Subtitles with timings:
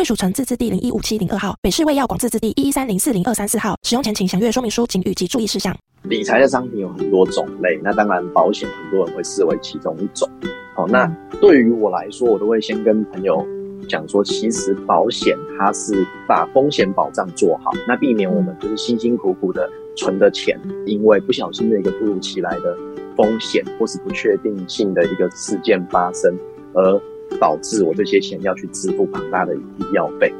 [0.00, 3.76] 贵属城自治地零一五七零二号，北市卫药广自治地一一三零四零二三四号。
[3.82, 5.76] 使用前请详阅说明书、请语及注意事项。
[6.04, 10.26] 理财的商品有很多种类，那当然保险很多人会视为其中一种。
[10.74, 11.06] 好，那
[11.38, 13.46] 对于我来说，我都会先跟朋友
[13.90, 15.92] 讲说，其实保险它是
[16.26, 22.74] 把风险保障做好，那避免我们就是辛辛苦苦的存的钱，因为不小心的一个突如其来的
[23.14, 26.34] 风险或是不确定性的一个事件发生，
[26.72, 26.98] 而
[27.40, 29.60] 导致我这些钱要去支付庞大的医
[29.94, 30.32] 药费。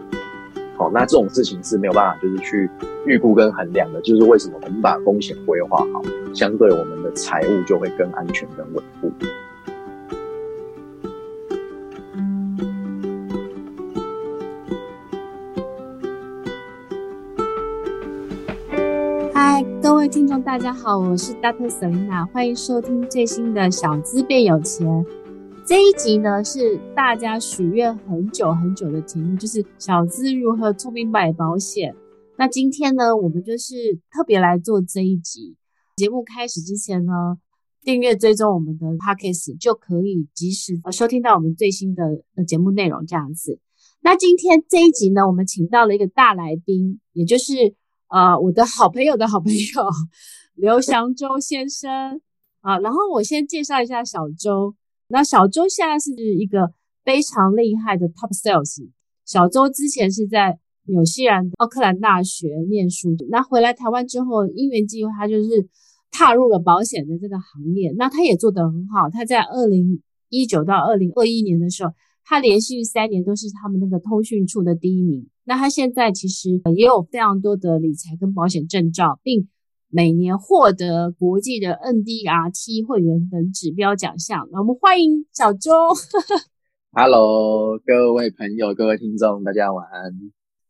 [0.77, 2.71] 好，那这种事情是没有办法就是去
[3.07, 4.01] 预估跟衡量的。
[4.03, 6.03] 就是为什么我们把风险规划好，
[6.35, 9.11] 相对我们的财务就会更安全、更稳固。
[19.35, 21.69] 嗨，各位听众，大家好，我是 Dr.
[21.69, 25.05] Selena，欢迎收听最新的小资变有钱。
[25.71, 31.95] 这一集呢，是大家许愿很久很久的题目，就是小资如何聪明买保险。
[32.37, 35.55] 那今天呢，我们就是特别来做这一集。
[35.95, 37.13] 节目开始之前呢，
[37.83, 42.03] 订阅追踪我们的 Podcast 就可以及时收听到我们最新的
[42.45, 43.07] 节目内容。
[43.07, 43.61] 这样子。
[44.01, 47.55] 那今天这一集呢，我们请到了一个大来宾，也就是
[48.09, 49.59] 呃我的好朋友的好朋友
[50.57, 52.21] 刘祥洲先生
[52.59, 52.81] 啊。
[52.81, 54.75] 然后我先介绍一下小周。
[55.11, 56.73] 那小周现在是一个
[57.05, 58.89] 非常厉害的 top sales。
[59.27, 65.69] 小周之前是在纽西兰奥克兰大学念书的，那回来台湾之后，因缘际会，他就是
[66.11, 67.93] 踏入了保险的这个行业。
[67.97, 71.93] 那他也做得很好，他在二零一九到二零二一年的时候，
[72.25, 75.29] 他连续三年都是他们那个通讯处的第一名。
[75.45, 79.49] 那他现在其实也有非常多的理财跟保险证照，并
[79.93, 84.49] 每年获得国际的 NDRT 会员等指标奖项。
[84.53, 85.73] 那我们欢迎小周。
[86.95, 90.13] Hello，各位朋友，各位听众，大家晚安。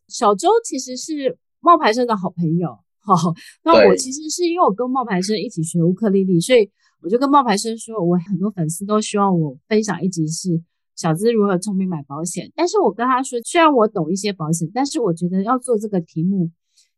[0.09, 2.71] 小周其实是冒牌生的好朋友。
[2.99, 6.71] 好， 那我其实是因为我跟冒牌生一起学乌克丽丽，所以
[7.03, 10.63] 我就跟冒牌生说，我很多粉丝都希望我分享一集是
[10.97, 12.51] 小资如何聪明买保险。
[12.57, 16.51] 但是我跟他说，虽然我懂一些保险，但是我觉得要做这个题目。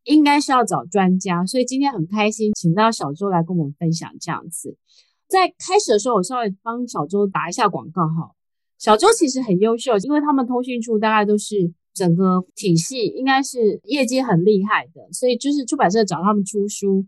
[0.04, 4.76] 应该是要找专家，所以今天很开心，请到小周来跟我们分享这样子。
[5.28, 8.32] 在开始的时候，我稍微帮小周打一下广告哈。
[8.78, 17.06] 小周其实很优秀，因为他们通讯处大概都是整个体系应该是业绩很厉害的，所以就是出版社找他们出书。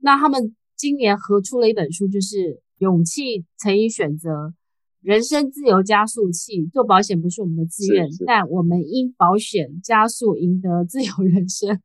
[0.00, 2.36] 那他们今年合出了一本书，就是
[2.78, 4.52] 《勇气乘以选择：
[5.00, 6.58] 人生自由加速器》。
[6.70, 11.80] 做保险不是我们的自愿，但我们因保险加速赢得自由人生。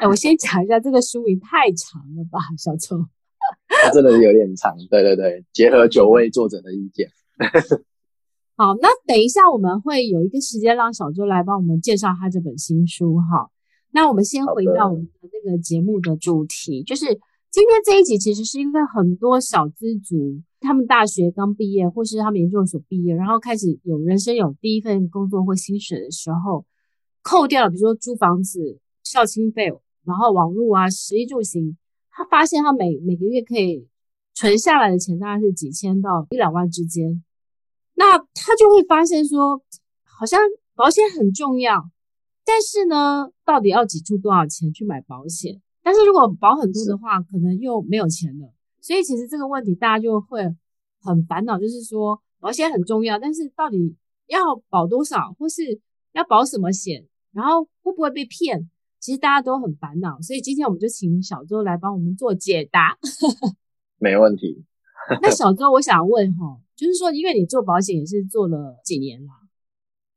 [0.00, 3.04] 哎，我先讲一下这个书名太长了吧，小周。
[3.82, 7.08] 它真的是有点长，对对对，结合九位作者的意见。
[8.56, 13.50] 好，那等一下我们会有一个时间让小周来帮我们介绍他这本新书哈。
[13.92, 17.06] 那我们先回到我们的那个节目的主题，就是
[17.50, 26.66] 今天这一集其实是因为很多小资族，他们大学刚毕业或是他们研究所毕业，然后开始有人生有第一份工作或薪水的时候，
[27.22, 29.72] 扣掉了比如说租房子、校庆费。
[30.06, 31.76] 然后网络啊，食衣住行，
[32.10, 33.88] 他发现他每每个月可以
[34.34, 37.22] 存下来的钱大概是几千到一两万之间，
[37.94, 39.60] 那他就会发现说，
[40.04, 40.40] 好像
[40.74, 41.90] 保险很重要，
[42.44, 45.60] 但是呢，到底要挤出多少钱去买保险？
[45.82, 48.52] 但是如果保很多的话，可能又没有钱了。
[48.80, 50.42] 所以其实这个问题大家就会
[51.00, 53.96] 很烦恼，就是说保险很重要，但是到底
[54.26, 55.80] 要保多少，或是
[56.12, 58.70] 要保什么险，然后会不会被骗？
[58.98, 62.98] 其实大家都很烦恼，所以今天我们就请小周来帮我们做解答。
[63.98, 64.64] 没问题。
[65.22, 69.30] 那小周，我想问哈，就是说，因为你做保险也是做了几年了？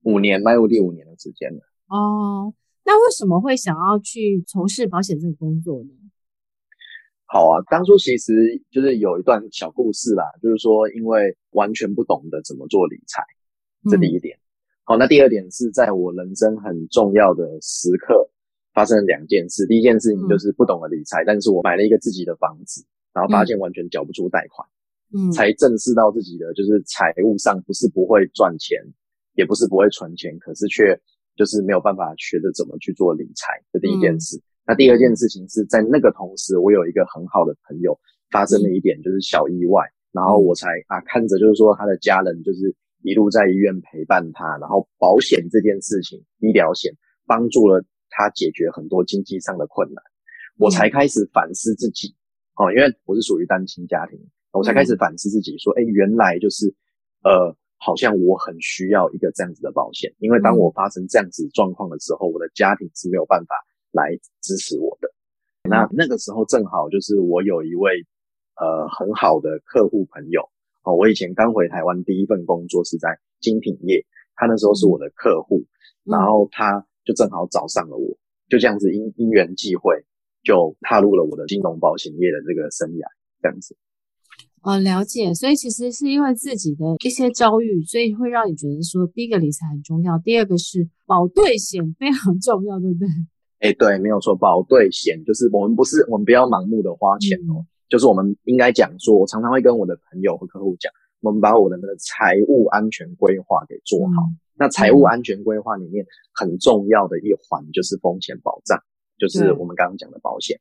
[0.03, 1.59] 五年，迈入第五年的时间了。
[1.87, 2.53] 哦，
[2.85, 5.89] 那为什么会想要去从事保险这个工作呢？
[7.25, 8.33] 好啊，当初其实
[8.71, 13.21] 就是有一段小故事啦，就是说，因为完全不懂得怎么做理财，
[13.91, 14.35] 这第一点。
[14.37, 14.41] 嗯、
[14.85, 18.31] 好，那第二点是在我人生很重要的时刻。
[18.79, 22.81] 发生了两件事，第一件事情就是不懂得理财，嗯、但是我买了一个自己的房子，
[23.13, 24.65] 然后发现完全缴不出贷款，
[25.13, 28.79] 嗯，才正视到自己的就是财务上不是不会赚钱，
[29.35, 30.97] 也不是不会存钱，可是却
[31.35, 34.37] 就是没有办法学着怎么去做理财，这第一件事。
[34.37, 37.99] 嗯、那第二件事情是在那个同时，我有一个很好的朋友
[38.31, 42.73] 发生了一点就是小意外，嗯、然后我才啊看着就是说他的家人就是
[43.03, 46.93] 一路在医院陪伴他，然后保险这件事情，医疗险
[47.27, 52.15] 帮助了他解决很多经济上的困难，嗯、我才开始反思自己。
[52.55, 54.19] 哦，因为我是属于单亲家庭，
[54.51, 56.73] 我才开始反思自己说，哎、嗯，原来就是
[57.23, 57.55] 呃。
[57.81, 63.55] 好像我很需要一个这样子的保险，因为当我发生这样子状况的时候，我的家庭是没有办法
[63.91, 65.09] 来支持我的。
[65.63, 68.05] 那那个时候正好就是我有一位
[68.59, 70.41] 呃很好的客户朋友。
[70.83, 74.05] 哦，我以前刚回台湾，第一份工作是在精品业，
[74.35, 75.63] 他那时候是我的客户，
[76.03, 78.05] 然后他就正好找上了我，
[78.49, 79.95] 就这样子因因缘际会
[80.43, 83.07] 就踏入了我的金融保险业的这个生涯，
[83.41, 83.75] 这样子。
[84.61, 85.33] 哦，了解。
[85.33, 93.07] 所以其实是因为自己的一些遭遇，所以会让你觉得说，第一个理财很重要，第二个是保对险非常重要，对不对？
[93.57, 104.21] 哎，对，没有错，保对险就是我们不是我们不要盲目的花钱哦，嗯、就是我们应该讲说，我常常会跟我的朋友和客户讲，我们把我的那个财务安全规划给做好。
[104.29, 108.77] 嗯、那财务安全规划里面很重要的一环就是风险保障，
[109.17, 110.59] 就是我们刚刚讲的保险。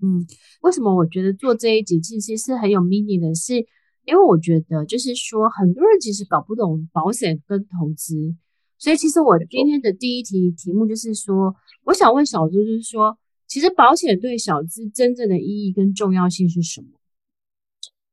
[0.00, 0.24] 嗯，
[0.62, 3.66] 为什么我觉得做这一集其实是很有 meaning 的是，是
[4.06, 8.34] 因为我觉得就是说很多人其实搞不懂保险跟投资，
[8.78, 11.54] 所以其实我今天的第一题题目就是说，
[11.84, 16.86] 我想问小资，就是说，其实保险对小资真正的意义跟重要性是什么？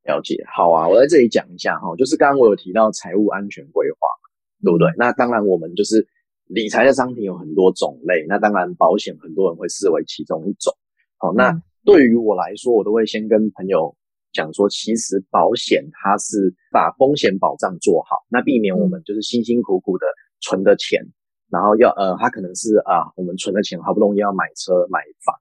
[0.03, 4.26] 了解，好啊，我在这里讲一下哈，就是刚刚我有提到财务安全规划嘛，
[4.63, 4.87] 对不对？
[4.97, 6.07] 那当然我们就是
[6.45, 10.73] 理财的商品有很多种类，那当然保险很多人会视为其中一种，
[11.17, 11.51] 好，那。
[11.51, 13.95] 嗯对于我来说，我都会先跟朋友
[14.33, 20.05] 讲说，其实保险它是把风险保障做好，那避免我们就是辛辛苦苦的
[20.41, 21.01] 存的钱，
[21.49, 25.33] 然后要呃，它可能是啊，我们存的钱好不容易要买车买房，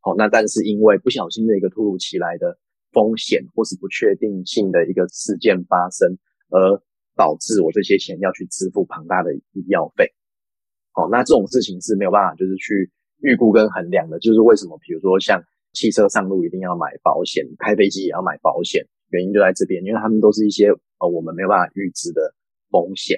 [0.00, 2.56] 好，那但是因为不小心的一个突如其来的
[2.92, 6.16] 风险或是不确定性的一个事件发生，
[6.48, 6.82] 而
[7.16, 10.12] 导致我这些钱要去支付庞大的医药费，
[10.92, 12.90] 好，那这种事情是没有办法就是去
[13.22, 15.42] 预估跟衡量的，就是为什么，比如说像。
[15.72, 20.66] 汽车上路一定要买保险，开飞机也要买保险，原因就在这边，因为他们都是一些
[20.98, 22.34] 呃我们没有办法预知的
[22.72, 23.16] 风险。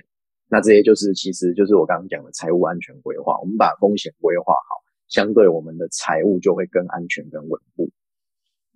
[0.50, 7.88] 那这些就是其实就是我刚刚讲的财务安全规划，我们把风险规划好，相对我们的财务就会更安全、更稳固。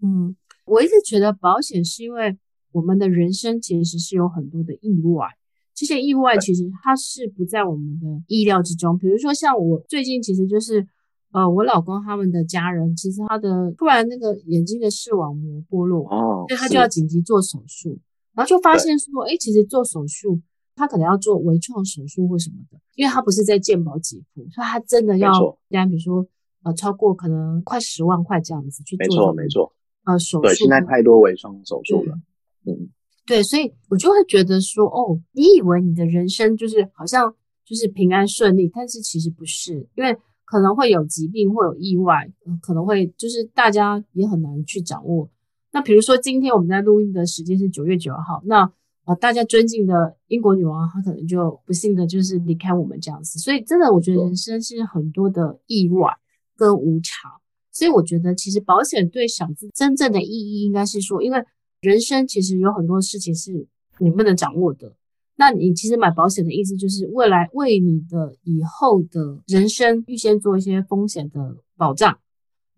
[0.02, 0.34] 嗯，
[0.64, 2.34] 我一直觉得保险是因为
[2.76, 5.26] 我们的人生其实是有很多的意外，
[5.74, 8.98] 这些意外其实它是不在我们的意料之中。
[8.98, 10.86] 比如说像我最近其实就是。
[11.32, 17.98] 呃，我老公他们的家人，其实他的突然那个眼睛的视网膜剥落，哦，所以他就要紧急做手术，
[18.32, 20.40] 然后就发现说，哎，其实做手术
[20.76, 25.30] 他可能要做微创手术或什么的，因为他不是在健保给付，所以他真的要，
[25.68, 26.26] 这样比如说
[26.62, 29.72] 呃超过可能快十万块这样子去做，没错没错，
[30.04, 32.20] 呃手术，对，现在太多微创手术了，对
[32.66, 32.90] 嗯，
[33.26, 37.34] 对，所以我就会觉得说，哦，你以为你的人生就是好像
[37.64, 40.16] 就是平安顺利，但是其实不是，因为。
[40.48, 45.28] 可能会有疾病，会有意外，呃，可能会就是大家也很难去掌握。
[45.72, 48.62] 那比如说今天我们在录音的时间是九月九号，那
[49.06, 53.40] 呃大家尊敬的英国女王她可能就不幸的就是离开我们这样子。
[53.40, 56.12] 所以真的，我觉得人生是很多的意外
[56.56, 57.28] 跟无常。
[57.72, 61.44] 所以我觉得其实保险对小资真正的意义应该是说，因为
[61.80, 63.66] 人生其实有很多事情是
[63.98, 64.94] 你不能掌握的。
[65.38, 72.18] 那你其实买保险的意思就是未来为你的以后的人生预先做一些风险的保障，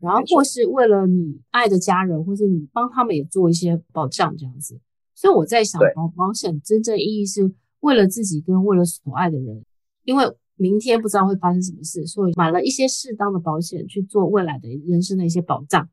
[0.00, 4.80] 然后或是为了你爱的家人，或是你帮他们也做一些保障这样子。
[5.14, 9.64] 所以我在想，保保险真正意义是为了自己跟为了所爱的人，
[10.04, 10.24] 因为
[10.56, 15.88] 明天不知道会发生什么事，所以买了一些适当的保险去做未来的人生的一些保障。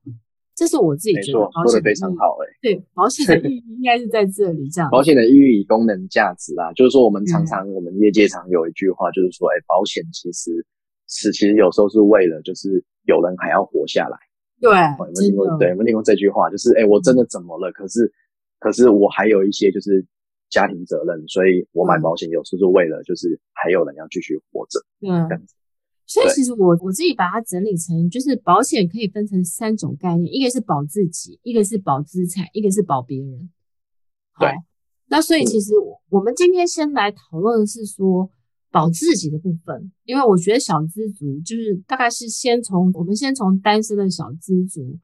[0.56, 4.90] 这是我自己觉得保险说的非常好哎、欸，对，保险的意义 应该是在这里这样。
[4.90, 10.66] 保险的意义与功能价值啊，就是说我们常常、嗯、我们业界常有一句话，就是说，哎，保险其实
[11.08, 14.18] 是其实有时候是为了就是有人还要活下来。
[14.62, 15.58] 对，有没有听过？
[15.58, 16.50] 对，有没有听过这句话？
[16.50, 17.70] 就是哎，我真的怎么了？
[17.74, 18.10] 可是
[18.60, 20.06] 可是我还有一些就是
[20.50, 25.54] 家庭责任，所以我买保险有时候是为了就是还有人要继续活着，嗯，这样子。
[26.08, 33.50] 所以其实我我自己把它整理成，就是保险可以分成三种概念，一个是保自己，一个是保资产，一个是保别人。
[34.34, 34.54] 好，对
[35.08, 35.74] 那所以其实
[36.10, 38.30] 我们今天先来讨论的是说
[38.72, 45.00] 保自己的部分，因为我觉得小资族就是大概是先从我们先从单身的小资族，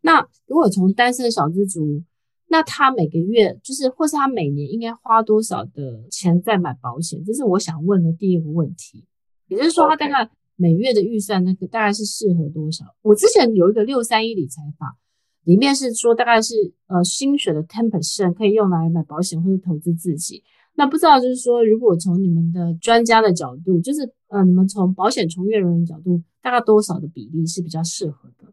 [0.00, 2.02] 那如果从单身的小资族，
[2.48, 7.22] 那他每个月就是或是他每年应该花多少的钱在买保险？
[7.24, 9.04] 这是我想问的第一个问题。
[9.46, 10.30] 也就是说，他大概
[10.60, 14.94] 每月的预算那个大概是适合多少我之前有一个六三一理财法，
[15.44, 16.54] 里面是说大概是
[16.86, 20.42] 呃薪水的 ten percent 可以用来买保险或者投资自己。
[20.74, 28.52] 那不知道就是说，如果从你们的专家的角度，就是呃你们从保险从业人员角度，大概多少的比例是比较适合的？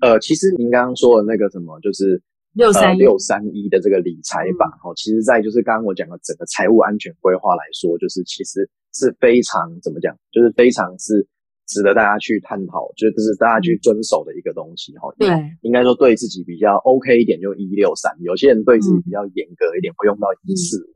[0.00, 2.20] 呃，其实您刚刚说的那个什么，就是
[2.54, 11.26] 六三六三一的这个理财法，哈、嗯，其实，在就是刚刚我讲的整个财务安全规划来说，就是其实是非常怎么讲，就是非常是
[11.66, 15.26] 值得大家去探讨，就是大家去遵守的一个东西，哈、嗯。
[15.26, 20.90] 对，应该说对自己比较 OK 一点就一六三，有些人对自己比较严格一点，会用到一四五。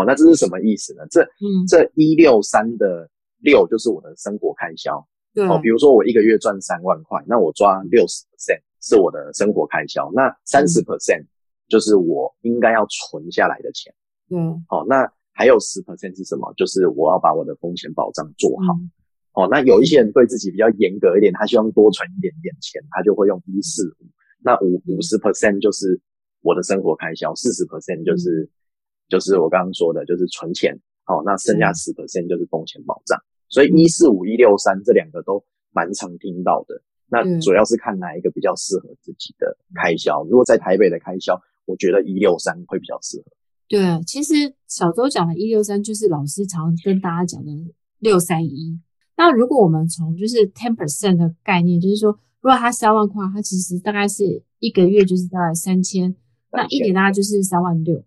[0.00, 1.04] 哦，那这是什么意思呢？
[1.10, 3.08] 这嗯，这一六三的
[3.40, 5.06] 六就是我的生活开销。
[5.32, 11.24] 对哦，比如说我一个月赚三万块，那我抓六十 percent 是我的生活开销，那三十 percent
[11.68, 13.94] 就是我应该要存下来的钱。
[14.30, 16.50] 嗯，哦，那还有十 percent 是什么？
[16.56, 18.72] 就是我要把我的风险保障做好。
[18.72, 18.90] 嗯、
[19.34, 24.06] 哦，那有一些人对自己比较严格一点，他希望多存一点点钱，他就会用一四五。
[24.42, 26.00] 那五五十 percent 就是
[26.40, 28.50] 我的生活开销，四十 percent 就是、嗯、
[29.08, 30.72] 就是我刚刚说的，就是存钱。
[31.06, 33.18] 哦，那剩下十 percent 就是风险保障。
[33.50, 40.22] 所以一四五一六三这两个都蛮常听到的，那主要是看哪一个比较适合自己的开销。
[40.24, 43.24] 如果在台北的开销，我觉得一六三会比较适合。
[43.74, 47.50] 对，其实小周讲的一六三就是老师常跟大家讲的
[47.98, 48.78] 六三一。
[49.16, 56.14] 那如果我们从就是 ten percent 的概念，就是说，如果他三万块，他其实大概是一个月就是大概三千，
[56.52, 58.04] 那一年大概就是三万六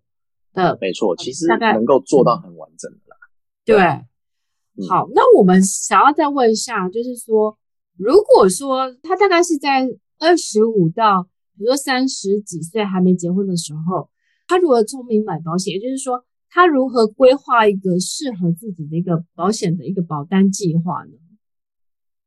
[0.54, 0.78] 的。
[0.80, 3.16] 没错，其实大概能够做到很完整的啦。
[3.64, 3.76] 对。
[3.76, 7.58] 对好，那我们想要再问一下，就是说，
[7.96, 11.24] 如果说他大概是在二十五到，
[11.56, 14.08] 比如说三十几岁还没结婚的时候，
[14.48, 15.74] 他如何聪明买保险？
[15.74, 21.12] 也就是说，他如何规划一个适合自己的一个保险的一个保单计划呢？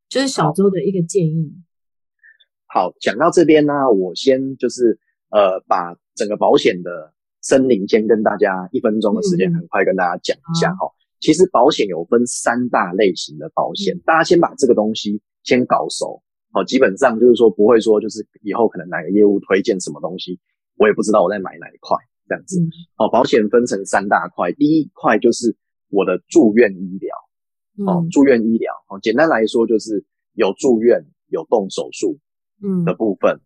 [0.07, 1.51] 就是小周的一个建议。
[2.67, 4.97] 好，讲到这边呢，我先就是
[5.31, 7.11] 呃，把整个保险的
[7.41, 10.85] 森林先跟大家一分钟的时间，很快跟大家讲一下哈。
[10.85, 16.19] 嗯其实保险有分三大类型的保险，大家先把这个东西先搞熟，
[16.51, 20.39] 好，基本上就是说不会说就是以后可能哪个业务推荐什么东西，
[20.77, 21.95] 我也不知道我在买哪一块
[22.31, 22.61] 这样子。
[22.95, 25.53] 好，保险分成三大块，第一块就是
[25.89, 27.13] 我的住院医疗，
[27.85, 32.17] 哦，住院医疗，哦，简单来说就是有住院有动手术，
[32.63, 33.38] 嗯的部分，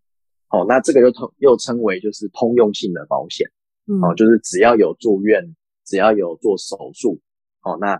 [0.49, 3.49] 哦，那这个又通又称为就是通用性的保险，
[4.03, 7.19] 哦，就是只要有住院，只要有做手术。
[7.63, 7.99] 哦，那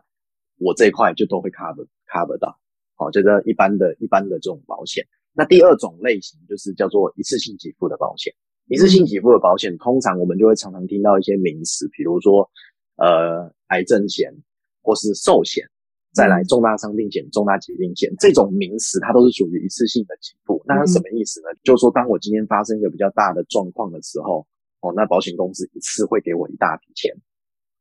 [0.60, 2.56] 我这一块就都会 cover cover 到，
[2.94, 5.04] 好，就是一般的一般的这种保险。
[5.34, 8.32] 那第二种类型就是叫做一次性给付的保险。
[8.68, 12.50] 一次性给付的保险，通常我们就会常常听到一些名词，比如说
[12.98, 14.34] 呃癌症险
[14.82, 15.64] 或是寿险，
[16.14, 20.64] 再来重大伤病险、重大疾病险这种名词，它都是属于一次性的给付。
[20.66, 21.48] 那它什么意思呢？
[21.64, 24.46] 就是说，当我今天发生一个比较大的状况的时候，
[24.82, 27.16] 哦，那保险公司一次会给我一大笔钱。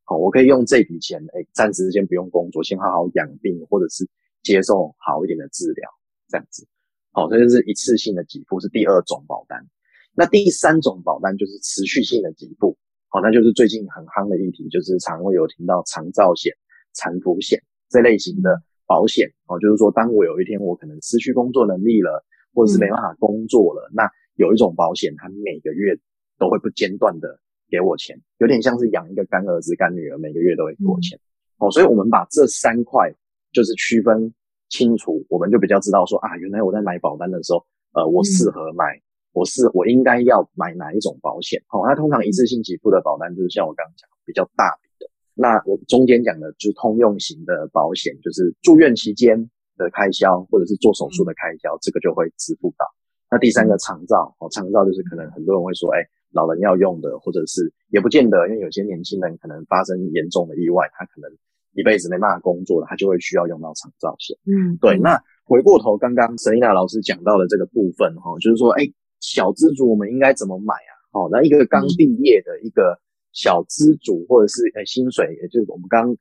[0.05, 4.07] 好，我可以用这笔钱，哎，暂时先不用工作，先好好养病，或者是
[4.43, 5.89] 接受好一点的治疗，
[6.29, 6.67] 这样子。
[7.13, 9.67] 好，这就是一次性的给付，是第二种保单。
[10.15, 12.77] 那第三种保单就是持续性的给付，
[13.09, 16.53] 好，那就是最近很夯的议题，就是常会有听到长照险、
[16.93, 19.29] 残服险这类型的保险。
[19.47, 25.99] 哦，就是说，当我有一天我可能失去工作能力了，或者是没办法工作了，嗯、那有一种保险，它每个月
[26.39, 27.41] 都会不间断的。
[27.71, 31.19] 给我钱，有点像是养一个干儿子、干女儿，每个月都会给我钱。
[31.57, 33.11] 哦，所以我们把这三块
[33.53, 34.33] 就是区分
[34.69, 39.01] 清楚，我们就比较知道说啊，原来我在买保单的时候，呃，我适合买，
[39.35, 41.61] 我是我应该要买哪一种保险？
[41.69, 49.37] 哦，那通常一次性给付的保单就是像我刚刚讲比较大笔的，那我中间讲的就是通用型的保险，就是住院期间
[49.77, 52.87] 的开销或者是做手术的开销，这个就会支付到。
[53.31, 56.01] 那第三个长照，哦，长照就是可能很多人会说，哎。
[56.35, 61.31] 老人要用的，或者是也不见得，因为有些年轻人可能发生严重的意外，他可能
[61.75, 64.37] 一辈子没办法工作了，他就会需要用到长照险。
[64.45, 64.99] 嗯，对。
[64.99, 68.83] 那回过头，刚刚 Selina 老师讲到的这个部分，哈，就是说，哎，
[69.25, 70.93] 小资族我们应该怎么买啊？
[71.13, 73.01] 哦，那一个刚毕业的一个
[73.33, 76.15] 小资族，或者是呃薪水，也就是我们刚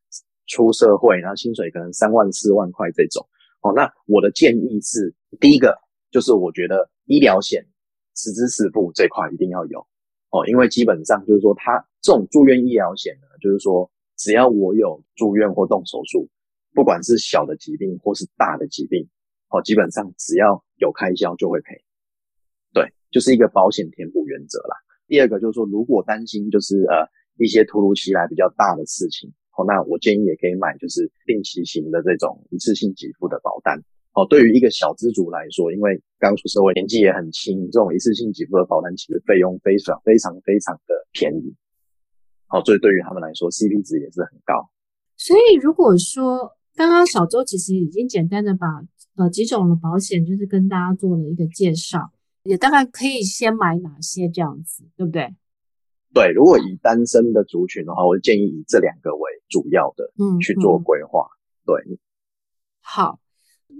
[0.48, 3.28] 出社会，然后薪水可能三万四万块这种，
[3.62, 5.78] 哦，那我的建议是，第一个
[6.12, 7.66] 就是我觉得医疗险
[8.16, 9.86] 实支实付这块一定要有。
[10.30, 16.30] 哦，因为基本上就是说，他这种住院医疗险呢，就是说，只要我有住院或动手术，
[16.74, 19.06] 不管是小的疾病或是大的疾病，
[19.50, 21.84] 哦，基本上只要有开销就会赔。
[23.14, 24.76] 就是一个保险填补原则啦。
[25.08, 33.78] 第二个就是说，如果担心就是呃一些突如其来比较大的事情，哦，那我建议也可以买就是定期型的这种一次性给付的保单。
[34.14, 41.56] 哦，对于一个小资族来说，因为刚出社会，年纪也很轻，这种一次性给付的保单其实费用非常非常非常的便宜。
[42.50, 44.70] 哦，所以对于他们来说，CP 值也是很高。
[45.18, 48.68] 所以如果说刚刚小周其实已经简单的把
[49.16, 52.12] 呃几种的保险就是跟大家做了一个介绍，
[52.44, 55.34] 也大概可以先买哪些这样子，对不对？
[56.14, 61.26] 对，如果以单身的族群的话，我建议以这两个为主要的，嗯，去做规划。
[61.26, 62.00] 嗯、对，
[62.82, 63.20] 好。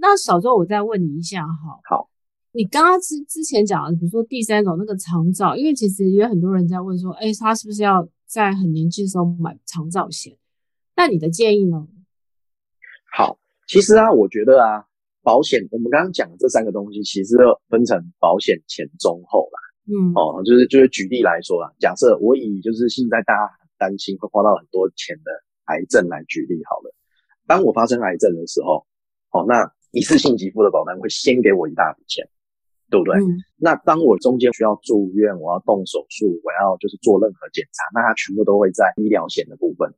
[0.00, 1.78] 那小周，我再问你一下哈。
[1.88, 2.10] 好，
[2.50, 10.36] 你刚刚之之前讲的，比如说第三种那个长照，因为其实也有很多人在问说，哎，他是不是要在很年轻的时候买长照险？
[10.96, 11.86] 那你的建议呢？
[13.16, 14.84] 好，其实啊，我觉得啊，
[15.24, 17.34] 保险我们刚刚讲的这三个东西，其实
[17.68, 19.58] 分成保险前、中、后啦。
[19.86, 25.32] 嗯，哦，就是就是举例来说啦，假设我以就是现在大家很担心会花到很多钱的
[25.64, 26.94] 癌症来举例好了，
[27.46, 28.86] 当我发生癌症的时候，
[29.32, 32.26] 哦，那一次性给付的保单会先给我一大笔钱，
[32.90, 33.14] 对不对？
[33.20, 39.92] 嗯、那当我中间需要住院，我要动手术，我要就是做任何检查，那它全部都会在医疗险的部分，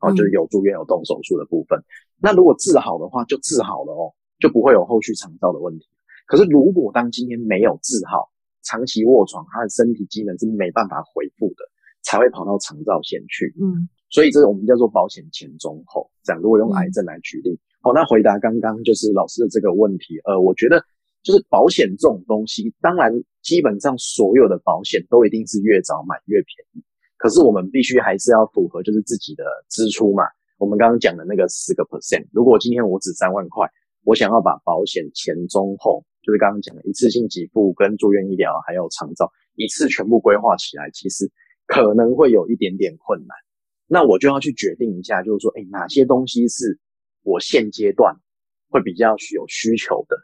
[0.00, 1.78] 哦，就是有住院有动手术的部分。
[1.78, 1.84] 嗯、
[2.22, 5.86] 那如果治好的话，就治好了哦，就不会有后续肠道的问题。
[6.26, 8.28] 可是如果当今天没有治好，
[8.62, 11.64] 长期卧床，他的身体机能是没办法恢复的，
[12.02, 13.54] 才会跑到肠道先去。
[13.60, 16.10] 嗯，所以这个我们叫做保险前中后。
[16.24, 17.50] 这样，如果用癌症来举例。
[17.50, 20.82] 嗯好，那回答刚刚就是老师的这个问题，呃，我觉得
[21.22, 23.12] 就是保险这种东西，当然
[23.42, 26.82] 基本上所有的保险都一定是越早买越便宜，
[27.16, 30.24] 可是我们必须还是要符合就是自己的支出嘛。
[30.58, 33.70] 我们刚刚讲的那个十个 percent，如果今天我只三万块，
[34.06, 41.28] 我想要把保险前中后，就是刚刚讲的一次性给付跟住院医疗还有长照一次全部规划起来，其实
[41.66, 43.36] 可能会有一点点困难。
[43.88, 46.78] 那我就要去决定一下，就是说，哎，哪些东西是
[47.24, 48.14] 我现阶段
[48.68, 50.16] 会比较有需求的，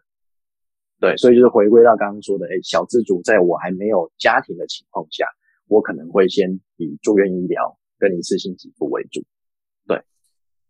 [1.00, 5.26] 对，所以就是回归到刚刚说的，哎，小资主在我还没有家庭的情况下，
[5.66, 9.24] 我可能会先以住院医疗跟一次性给付为主。
[9.88, 10.00] 对，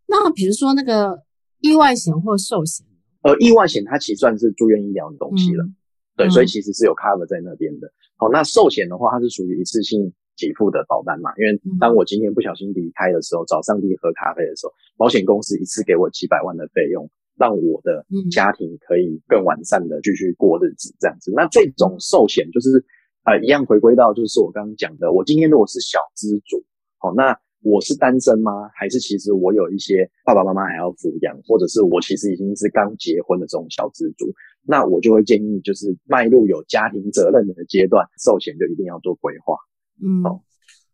[0.07, 1.25] 那比如说那个
[1.61, 2.87] 意外险或寿险，
[3.23, 5.75] 呃，意外险它其实算是住院医疗的东西了，嗯、
[6.17, 7.91] 对，所以其实是有 cover 在那边的。
[8.17, 10.13] 好、那寿险的话，它是属于一次性。
[10.35, 21.31] 给付的保单嘛，因为当我今天不小心离开的时候，找上帝喝咖啡的时候，保险公司一次给我几百万的费用，让我的家庭可以更完善的继续过日子，这样子。
[21.37, 22.83] 那这种寿险就是
[23.25, 26.65] 呃一样回归到就是我刚刚讲的，我今天如果是小资主，
[26.97, 28.69] 好，那我是单身吗？
[28.75, 34.27] 还是其实我有一些爸爸妈妈还要抚养，或者是我其实已经是刚结婚的这种小资族，
[34.67, 39.57] 那我就会建议就是迈入有家庭责任的阶段，寿险就一定要做规划。
[40.03, 40.41] 嗯，哦，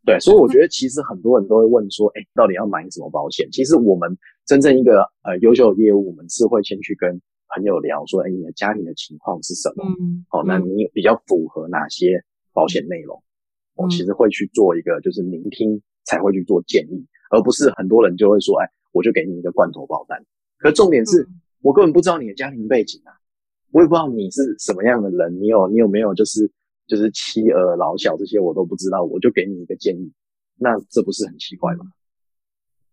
[0.05, 3.49] 对，所以我觉得其实很多人都会问说，哎，到底要买什么保险？
[3.51, 4.15] 其实我们
[4.47, 7.19] 真正一个呃优秀的业务，我们是会先去跟
[7.55, 9.85] 朋友聊说，哎，你的家庭的情况是什么？
[9.85, 13.23] 嗯，好，那你比较符合哪些保险内容？
[13.75, 20.21] 我、嗯、其实会去做一个就是聆听，才会去做建议，而不是很多人就会说，哎，我就给你一个罐头保单。
[20.59, 23.13] 可重点是、嗯、我根本不知道你的家庭背景啊，
[23.71, 26.51] 我也不知道你是什么样的人，你有你有没有就是。
[26.89, 30.11] 就是妻儿老小这些我都不知道，我就给你一个建议，
[30.57, 31.85] 那这不是很奇怪吗？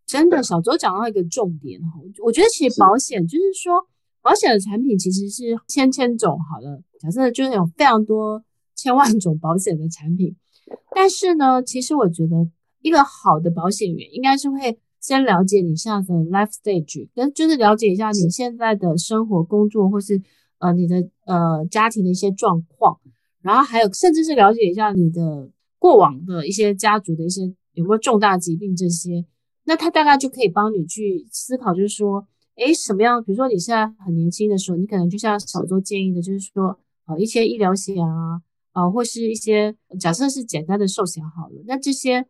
[0.06, 3.88] 真的，小周讲到一个重点哈，我觉得其实保险就是说，
[4.21, 8.43] 保险的产品其实是千千种好了，假设就是有非常多
[8.75, 10.36] 千万种保险的产品，
[10.93, 12.36] 但是呢，其实我觉得
[12.86, 20.21] 一个好的保险员应该是会先了解你现在的 life stage，跟就是了解一下你现在的生活、工作或是
[20.60, 23.00] 呃你的呃家庭的一些状况。
[23.41, 27.41] 然后还有，甚至是了解一下你的过往的一些家族的一些
[27.74, 29.26] 有没有重大疾病这些，
[29.63, 33.24] 那他大概就可以帮你去思考，就是说，诶，什么样？
[33.24, 38.41] 比如说你现在很年轻的时候，你可能就像小周建议的，就是说，呃，一些医疗险啊，
[38.74, 42.26] 呃，或是一些假设是简单的寿险好了，那这些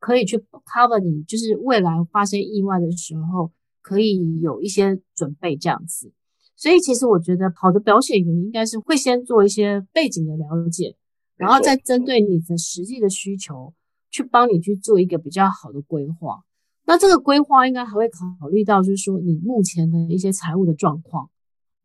[0.00, 6.10] 可以去 cover 你，就是未来发生意外的时候，可以有一些准备这样子。
[6.56, 10.96] 所以其实我觉得，好的保险员应该是会先做一些背景的了解，
[11.36, 13.72] 然后再针对你的实际的需求，
[14.10, 16.42] 去帮你去做一个比较好的规划。
[16.86, 21.30] 那这个规划应该还会考虑到，就是说你目前的一些财务的状况。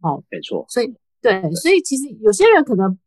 [0.01, 0.65] 哦，没错。
[0.67, 2.97] 所以对，所以其实有些人可能，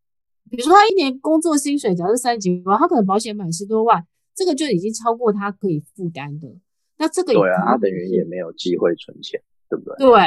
[0.51, 4.07] 比如说他一年工作薪水假设三十几万，他可能保险买十多万，
[4.39, 6.49] 这个就已经超过他可以负担的。
[6.97, 9.97] 那这个对啊，他等于也没有机会存钱，对不对？
[9.99, 10.21] 对。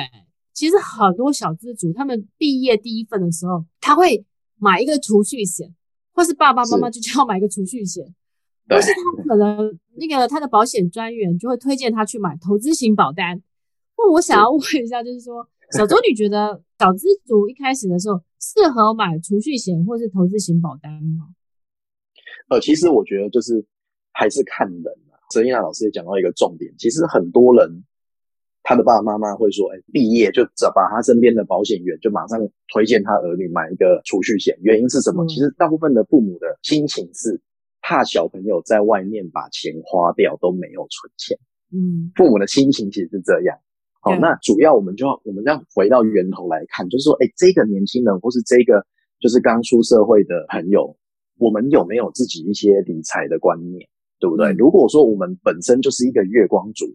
[0.53, 4.25] 其实很多小资族，他们毕业第一份的时候，他会
[4.59, 5.73] 买一个储蓄险，
[6.11, 8.13] 或是爸爸妈妈就叫买一个储蓄险。
[8.67, 13.41] 但是他可能那个他的保险专员就会推荐他去买投资型保单。
[13.97, 21.29] 那我想要问一下，就是说，小周，你觉得小资族一开始的时候适合买储蓄险或是投资型保单吗？
[22.49, 23.65] 呃，其实我觉得就是
[24.11, 25.17] 还是看人啊。
[25.29, 27.83] 泽丽娜老师也讲到一个重点，其实很多人
[28.63, 32.39] 他的爸爸妈妈会说，哎，毕业就找把他身边的保险员就马上
[32.73, 35.23] 推荐他儿女买一个储蓄险，原因是什么？
[35.23, 37.39] 嗯、其实大部分的父母的心情是
[37.81, 41.37] 怕小朋友在外面把钱花掉都没有存钱。
[41.73, 43.57] 嗯，父母的心情其实是这样。
[44.01, 48.85] 好，那主要我们就要我们要回到源头来看，就是说，哎，这个年轻人或是这个
[49.19, 50.95] 就是刚出社会的朋友。
[51.37, 53.89] 我们有没有自己一些理财的观念，
[54.21, 54.53] 对不对？
[54.53, 56.85] 如果说我们本身就是一个月光族，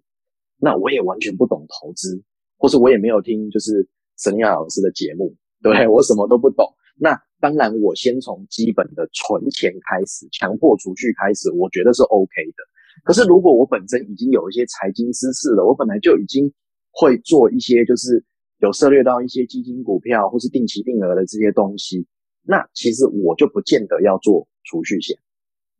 [0.59, 2.23] 那我也完全不懂投资，
[2.57, 3.87] 或是我也没有听就是
[4.17, 5.89] 沈亚老师的节目，对不对？
[5.89, 6.65] 我什么都不懂。
[6.99, 12.63] 那当然，我先从基本的存钱开始，强迫储蓄开始，我觉得是 OK 的。
[13.05, 16.51] 可是如果我本身已经有一些财经知识了，我本来就已经
[16.93, 18.25] 会做一些，就是
[18.61, 22.07] 有涉猎到一些基金、股票或是定期定额的这些东西。
[22.43, 25.19] 那其实我就不见得要做储蓄险，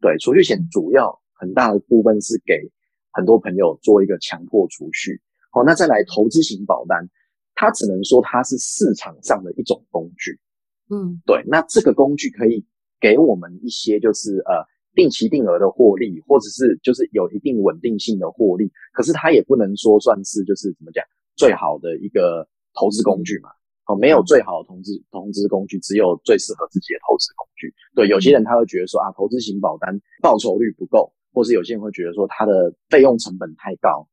[0.01, 2.55] 对，储蓄险主要很大的部分是给
[3.13, 5.21] 很多朋友做一个强迫储蓄。
[5.51, 7.09] 好，那再来投资型保单，
[7.55, 10.39] 它只能说它是市场上的一种工具，
[10.91, 11.43] 嗯，对。
[11.47, 12.65] 那这个工具可以
[13.01, 18.71] 给我们一些就是呃定期定额的获利，或者是就是有一定稳定性的获利。
[18.93, 21.05] 可是它也不能说算是就是怎么讲
[21.37, 23.49] 最好的一个投资工具嘛。
[23.87, 27.73] 哦，没有最好的投资投资工具，只有最适合自己的投资工具。
[27.95, 34.09] 对，有些人他会觉得说啊，投资型保单报酬率不够，或是有些人会觉得说它的费用成本太高。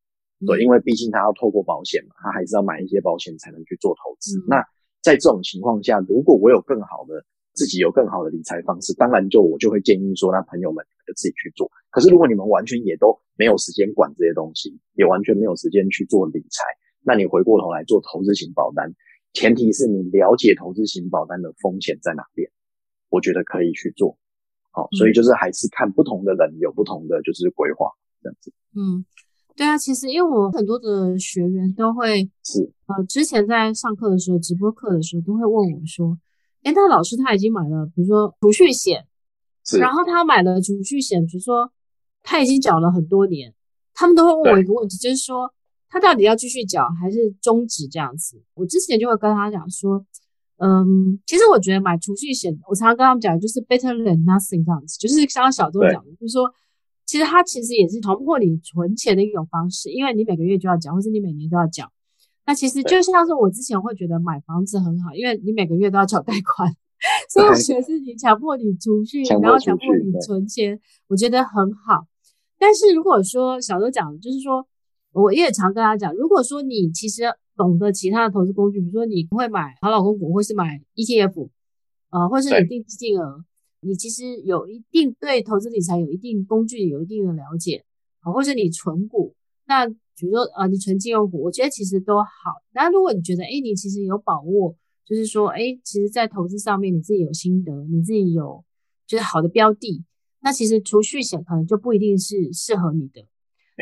[0.46, 4.36] 对，因为毕竟他要透过保险嘛，他还是要买一些保险才能去做投资。
[4.40, 4.62] 嗯、那
[5.00, 11.70] 在这种情况下，如果我有更好的自己有更好的理财方式，当然就我就会建议说，那朋友们就自己去做。
[11.88, 16.62] 可是如果你们完全也都没有时间管这些东西，也完全没有时间去做理财，
[17.02, 18.92] 那你回过头来做投资型保单。
[19.32, 22.50] 前提是你了解投资型保单的风险在哪边，
[23.08, 24.18] 我觉得可以去做。
[24.74, 27.86] 好，所以就是还是看不同的人有不同的就是规划
[28.20, 28.52] 这样子。
[28.74, 29.06] 嗯，
[29.56, 36.18] 对啊，其实因为我很多的学员都会是呃，之前在上课的时候，直播课的时候都会问我说，
[36.64, 39.06] 哎，那老师他已经买了，比如说储蓄险，
[39.64, 41.72] 是，然后他买了储蓄险，比如说
[42.22, 43.54] 他已经缴了很多年，
[43.94, 45.52] 他们都会问我一个问题，就是说。
[45.90, 48.42] 他到底要继续缴还是终止这样子？
[48.54, 50.04] 我之前就会跟他讲说，
[50.58, 56.48] 嗯，其实我觉得买储蓄险，我常常跟他们讲，就是 better than nothing 这样子，就是像小周讲的，就是说，
[57.04, 61.90] 其实它其实也是强迫你存钱的一种方式，因为你每个月就要缴，或是你每年都要缴。
[62.46, 66.72] 那其实就像是我之前会觉得买房子很好，因为你每个月都要缴贷款，
[67.28, 72.06] 所以我觉得是你强迫你储蓄，然后强迫你存钱，我觉得很好。
[72.58, 74.66] 但是如果说小周讲的，就是说。
[75.16, 77.22] 我也常跟他讲，如果说你其实
[77.56, 81.48] 懂得其他的投资工具，比如说你不会买好老公股，或是买 ETF，
[82.10, 83.44] 呃，或是你定期定额，
[83.80, 87.84] 你其实有一定对投资理财有一定工具，有一定的了解，
[88.20, 89.34] 啊，或是你存股，
[89.66, 92.30] 那比如说呃，你存金融股，我觉得其实都好。
[92.72, 98.64] 那如果你觉得，哎，你其实有把握，就是说，哎，其实在投资上面你自己有心得，你自己有
[99.06, 100.04] 就是好的标的，
[100.40, 103.26] 那其实储蓄险可能就不一定是适合你的。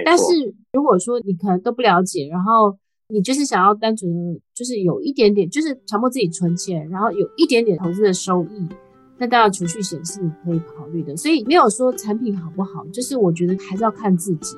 [0.06, 0.24] 但是
[0.72, 2.78] 如果说你可能都不了解，然后
[3.12, 8.66] 你就是想要单纯的，就是有一点点，就是强迫自己存钱，然后有一点点投资的收益，
[9.18, 11.14] 那当然储蓄险是你可以考虑的。
[11.14, 14.57] 所以没有说产品好不好，就是我觉得还是要看自己。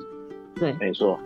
[0.55, 1.19] 对，没错。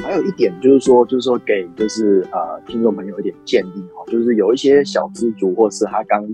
[0.00, 6.30] 还有一点就是说，就是说给就是呃听众朋友一点建议哈，就是有一些小资族或是他刚。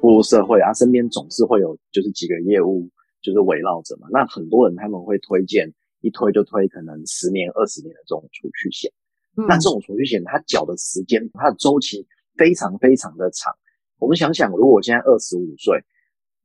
[0.00, 2.86] 步入社会啊，身边总是会有就是几个业务
[3.24, 4.06] 就是围绕着嘛。
[4.12, 8.92] 那很多人他们会推荐，一推就推可能十年、二十年的这种储蓄险。
[9.36, 12.06] 嗯、那这种储蓄险，它缴的时间，它的周期
[12.36, 13.52] 非常非常的长。
[13.98, 15.82] 我们想想，如果我现在二十五岁，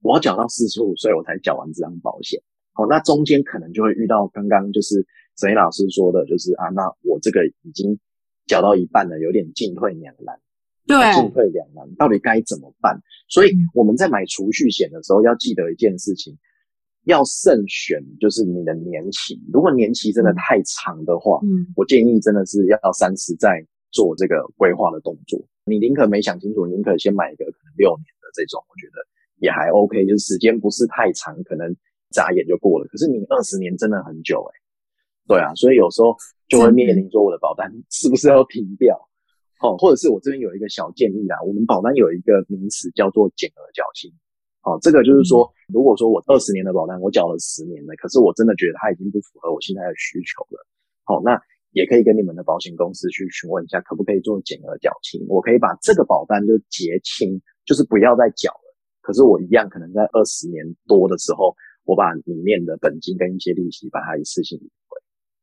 [0.01, 2.41] 我要缴到四十五岁我才缴完这张保险，
[2.75, 5.05] 哦，那中间可能就会遇到刚刚就是
[5.37, 7.99] 沈老师说的，就是啊，那我这个已经
[8.47, 10.39] 缴到一半了，有点进退两难。
[10.87, 12.99] 对，进退两难，到底该怎么办？
[13.27, 16.35] 所以我们在买储蓄险的时候，要记得一件事情，
[17.05, 19.39] 要慎选，就是你的年期。
[19.51, 25.39] 如果年期真的太长的话，嗯，我建议真的是要三十再做这个规划的动作。
[25.65, 29.01] 你宁可没想清楚，宁可先买一个可能六年的这种，我觉得
[29.39, 31.75] 也还 OK，就是时间不是太长，可能
[32.11, 32.87] 眨眼就过了。
[32.87, 34.59] 可是你二十年真的很久诶、欸、
[35.27, 36.15] 对啊，所以有时候
[36.47, 38.99] 就会面临说，我的保单 是不是要停掉？
[39.61, 44.11] 哦，或者是我这边有一个小建议啊，我们保单有一个名词叫做减额缴清。
[44.69, 50.61] 哦，这个就是说，如果说我二十年的保单我缴了十年了，可是我真的觉得它已经不符合我现在的需求了。
[51.05, 55.25] 好，那也可以跟你们的保险公司去询问一下，可不可以做减额缴清？
[55.27, 58.75] 我可以把这个保单就结清，就是不要再缴了。
[59.01, 61.55] 可是我一样可能在二十年多的时候，
[61.85, 64.97] 我把里面的本金跟一些利息把它一次性领回，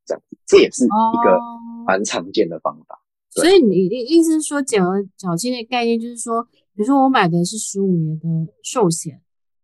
[0.06, 1.36] 这样子，这也是一个
[1.84, 2.94] 蛮常见的方法。
[2.94, 6.46] 哦、所以你的意思是说，减额缴清的概念就是说。
[6.76, 8.28] 比如说我买的是十五年的
[8.62, 9.18] 寿险，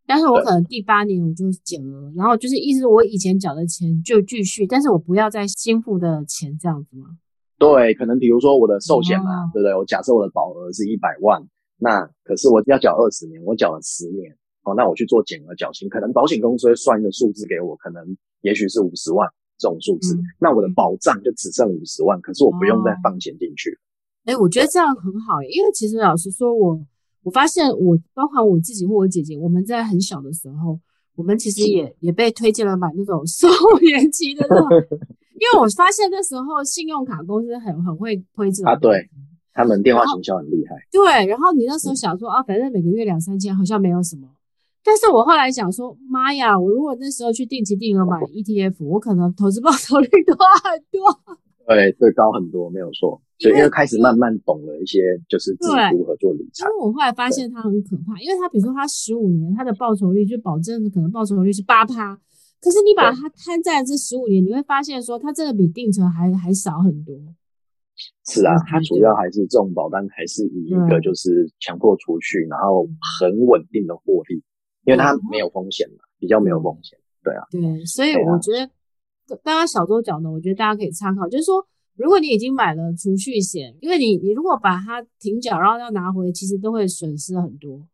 [0.07, 7.19] 但是我可能第八年我就减额，然后就是意思我以前缴的钱就继续，但是我不要再新付的钱这样子吗？
[7.59, 9.77] 对，可能比如说我的寿险嘛，哦、对不对？
[9.77, 11.47] 我假设我的保额是一百万，
[11.77, 18.03] 那可是我要缴二十年，我缴了十年，哦，那我去做减额缴清，可能保险公司会算一个数字给我，可能
[18.41, 23.79] 也许是五十万这种数字，嗯、那我的保障就只剩五十万，可是我不用再放钱进去。
[24.25, 26.81] 哎、哦，我觉得这样很好，因为其实老实说我。
[27.23, 30.79] 我发现我包括我自己或我姐姐，我们在很小的时候，
[31.15, 33.49] 我们其实也也被推荐了买那种寿
[33.81, 39.09] 年期的那种，因为我发现那时候信用卡公司很很会推这种啊，对，
[39.53, 40.75] 他们电话营销很厉害。
[40.91, 44.29] 对，然后你那时候想说啊，反正每个月两三千好像没有什么，
[44.83, 51.37] 但是我后来想说，妈呀，我如果那时候去定期定额买 ETF，我可能投资报酬率多很多。
[51.69, 53.23] 对，对，高很多，没有错。
[53.43, 56.65] 所以因为开始慢慢懂了一些，就是自己如何做理财。
[56.65, 62.15] 因为我后来发现它很可怕，因为它比如说它十五年，它的报酬率就保证可能报酬率是八趴，
[62.61, 67.17] 可是你把它摊在这十五年，你会发现说它真的比定存还还少很多。
[68.25, 72.87] 是啊，它主要还是这种保单，还是以一个就是强迫储蓄，然后
[73.19, 74.37] 很稳定的获利，
[74.85, 76.99] 因为它没有风险嘛，比较没有风险。
[77.25, 78.71] 对啊，对，所以我觉得。
[79.43, 87.87] 刚刚小周讲的，我觉得大家可以参考，就是说，如果你已经买了储蓄险，因为你你如果把它停缴，然后要拿回，其实都会损失很多，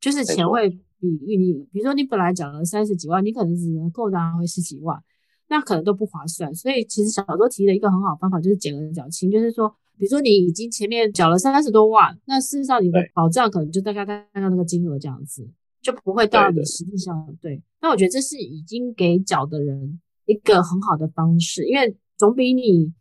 [0.00, 5.02] 就是钱会比预你，比如说你本来缴了三十几万，你可能只能够拿回十几万，
[5.48, 6.54] 那可能都不划算。
[6.54, 15.48] 所以其实小周提的一个很好的方法就是减额缴清，就是说，比如说你已经前面缴了三十多万，那事实上你的保障可能就大概大概那个金额这样子，
[15.80, 17.62] 就不会到你实际上对，对。
[17.80, 20.00] 那我觉得这是已经给缴的人。
[20.24, 22.92] 一个很好的方式，因为总比你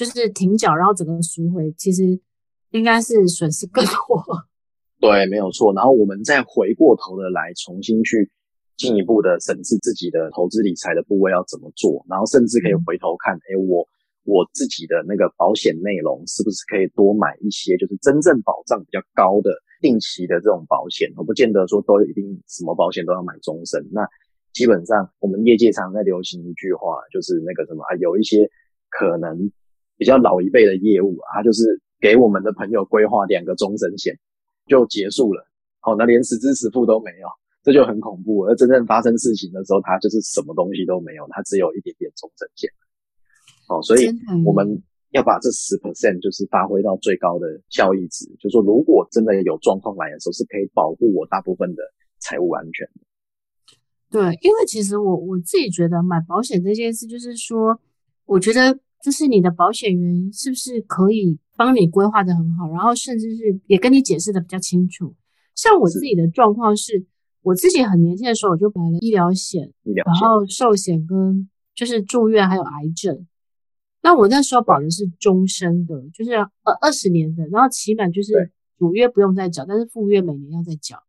[0.00, 2.18] 就是停缴，然后整个赎回，其实
[2.70, 3.92] 应该是损失更多。
[4.98, 5.74] 对，没有错。
[5.74, 8.30] 然后我们再回过头的来重新去
[8.78, 13.86] 进一步的审视自己的投资理财的部位要怎么做，然后甚至可以回头看，哎、嗯，我
[14.24, 23.86] 我自己的那个保险内容是不是可以多买一些，就是真正保障比较高的定期的这种保险，我不见得说都一定什么保险都要买终身。
[23.92, 24.00] 那
[24.54, 28.48] 基本上，我们业界常在流行一句话，就是那个什么啊，有一些
[28.88, 29.50] 可能
[30.00, 34.18] 比较老一辈的业务啊，他就是给我们的朋友规划两个终身险
[34.66, 35.44] 就结束了，
[35.80, 37.28] 好，那连实支实付都没有，
[37.62, 38.40] 这就很恐怖。
[38.46, 42.70] 而真正发生事情的时候，他就是什么东西都没有，他只有一点点终身险。
[43.68, 44.08] 哦，所以
[44.46, 51.82] 我们要把这十 percent 就是发挥到最高的效益值，就是说如果真的有状况来的时候，是可以保护我大部分的
[52.20, 53.02] 财务安全的。
[54.10, 57.78] 对，因为其实我我自己觉得买保险这件事，就是说，
[58.24, 65.14] 我觉得就是你的保险员是不是可以帮你规划的很好，然后甚至是也跟你解释的比较清楚。
[65.54, 67.06] 像我自己的状况是，是
[67.42, 73.26] 我自己很年轻的时候我就买了医疗险，医疗险然后寿险跟就是住院还有癌症。
[74.02, 81.02] 那我那时候保的是终身的，就是呃二十年的，然后起码就是主月不用再缴，但是副月每年要再缴。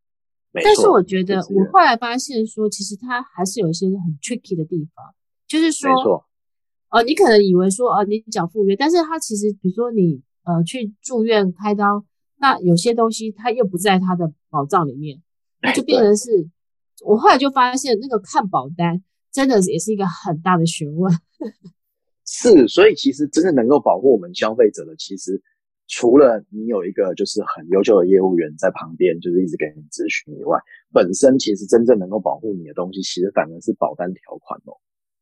[0.52, 5.14] 但是我觉得，我后来发现说，其实它还是有一些很 tricky 的地方，
[5.48, 6.26] 就是说，
[6.92, 12.04] 哦，你可能以为说，哦，你缴附约，但是他其实，比如说你呃去住院开刀，
[12.38, 15.20] 那有些东西他又不在他的保障里面，
[15.62, 16.46] 那就变成是，
[17.04, 19.02] 我后来就发现那个看保单
[19.32, 21.12] 真的也是一个很大的学问。
[22.24, 25.42] 是，所以其实真正能够保护我们消费者的，其实。
[25.88, 30.58] 除了你有一个就是很优秀的业务员在旁边，就是一直给你咨询以外，
[30.90, 34.72] 本身其实真正能够保护你的东西，其实反而是保单条款哦。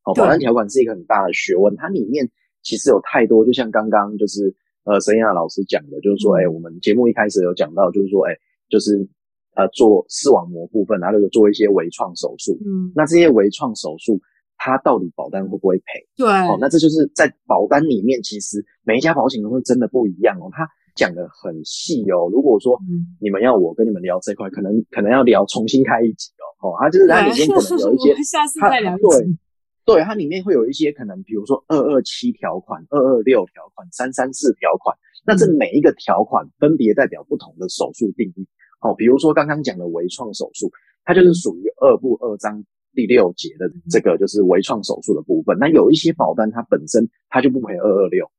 [0.03, 2.29] 好，保单条款是一个很大的学问，它里面
[2.63, 8.33] 其实有太多，就像刚刚就是呃沈亚老师讲的，就是说，哎、嗯，我们节目一开始有讲到，就是说，哎，
[8.69, 9.09] 就是
[9.57, 14.21] 呃做视网膜部分，然后有做一些微创手术，嗯，那这些微创手术。
[14.63, 16.07] 它到底保单会不会赔？
[16.19, 20.51] 对，哦，那这就是在保单里面，其实每一家保险公司真的不一样哦。
[20.53, 22.29] 它讲的很细哦。
[22.31, 22.79] 如果说
[23.23, 26.69] 你们要我跟你们聊这块，可能可能要聊重新开一集哦。
[26.69, 29.39] 哦，它就是它里面可能有一些， 下次再聊一集。
[29.85, 38.47] 对，它里面会有一些可能，比如说二二七条款、二二六条款、三三四条款，那这每一个条款分别代表不同的手术定义。
[38.81, 40.71] 哦，比如说刚刚讲的微创手术，
[41.05, 42.65] 它就是属于二部二章
[42.95, 45.57] 第六节的这个就是微创手术的部分。
[45.59, 48.31] 那有一些保单它本身它就不赔二二六，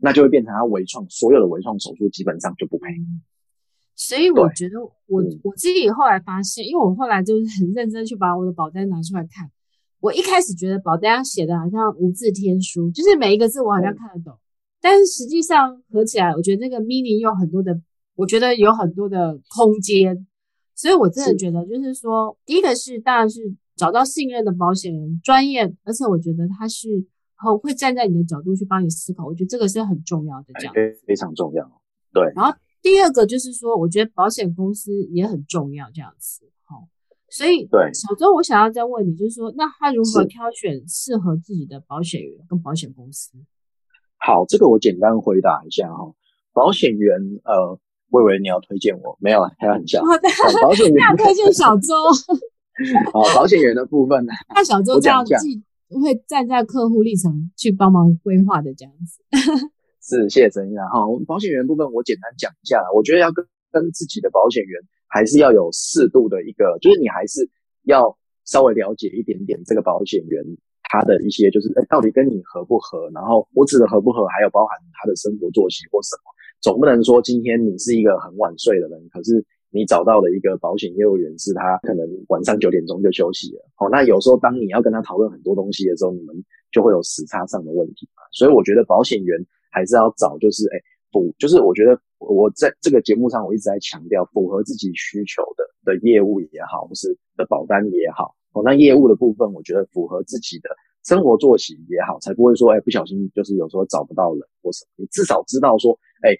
[0.00, 2.86] 那就会变成它微创所有的微创手术基本上就不赔。
[3.94, 9.50] 所以我觉得我我自己后来发现，因为我后来就是很认真去把我的保单拿出来看。
[10.02, 14.38] 我一开始觉得保单写的好像无字天书，就是每一个字我好像看得懂，
[14.82, 17.80] 但是实际上合起来，我觉得那个 meaning 有很多的。
[18.14, 20.26] 我觉得有很多的空间，
[20.74, 23.40] 所以我真的觉得，就是说，是第一个是当然是
[23.74, 27.02] 找到信任的保险人，专业，而且我觉得他是
[27.36, 31.64] 很会站在你的角度去帮你思考，我觉得这个是很重要的，这样非非常重要。
[32.12, 32.22] 对。
[32.36, 36.42] 然后第二个就是说，我觉得保险公司也很重要，这样子。
[37.32, 43.32] 好，所以对小周，我想要再问你，就是说，那他如何挑选适合自己的保险员跟保险公司？
[44.18, 46.12] 好，这个我简单回答一下哈，
[46.52, 47.78] 保险员呃。
[48.12, 50.02] 我以为你要推荐我，没有啊，开玩笑。
[50.60, 51.94] 保险员要推荐小周。
[53.10, 54.32] 好，保险员的部分呢？
[54.54, 55.34] 那小周这样子
[55.88, 59.24] 会站在客户立场去帮忙规划的这样子。
[60.04, 61.08] 是，谢谢陈医生哈。
[61.08, 64.82] 我们保险员部分我简单讲一下，我觉得要跟跟自己的保险员
[65.12, 67.46] 还是要有适度的一个，就是你还是
[67.84, 70.42] 要稍微了解一点点这个保险员
[70.84, 73.10] 他的一些，就是哎，到底跟你合不合？
[73.12, 76.32] 然后我指的合不合，还有包含他的生活作息或什么。
[76.62, 83.68] 总不能说今天你是一个很晚睡的人，可是你找到了一个保险业务员，是他可能晚上九点钟就休息了。
[83.78, 86.34] 哦，那有时候当你要跟他讨论很多东西的时候，你们
[86.70, 88.22] 就会有时差上的问题嘛。
[88.32, 89.36] 所以我觉得保险员
[89.70, 90.78] 还是要找，就是哎，
[91.12, 98.34] 符，就是我觉得我在这个节目上我一直在强调，符合自己需求的的业务也好，或是的保单也好。
[98.52, 100.68] 哦，那业务的部分，我觉得符合自己的
[101.04, 104.90] 生活作息也好，才不会说哎不小心就是有时候找不到人或什么。
[104.96, 106.34] 你至少知道说，哎。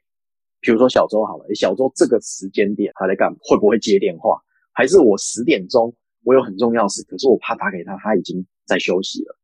[0.65, 3.37] 比如说小周好了，小周这个时间点他在干嘛？
[3.43, 4.41] 会不会接电话？
[4.71, 9.37] 还是我十点钟我有很重要事，可是我怕打给他，他已经在休息了，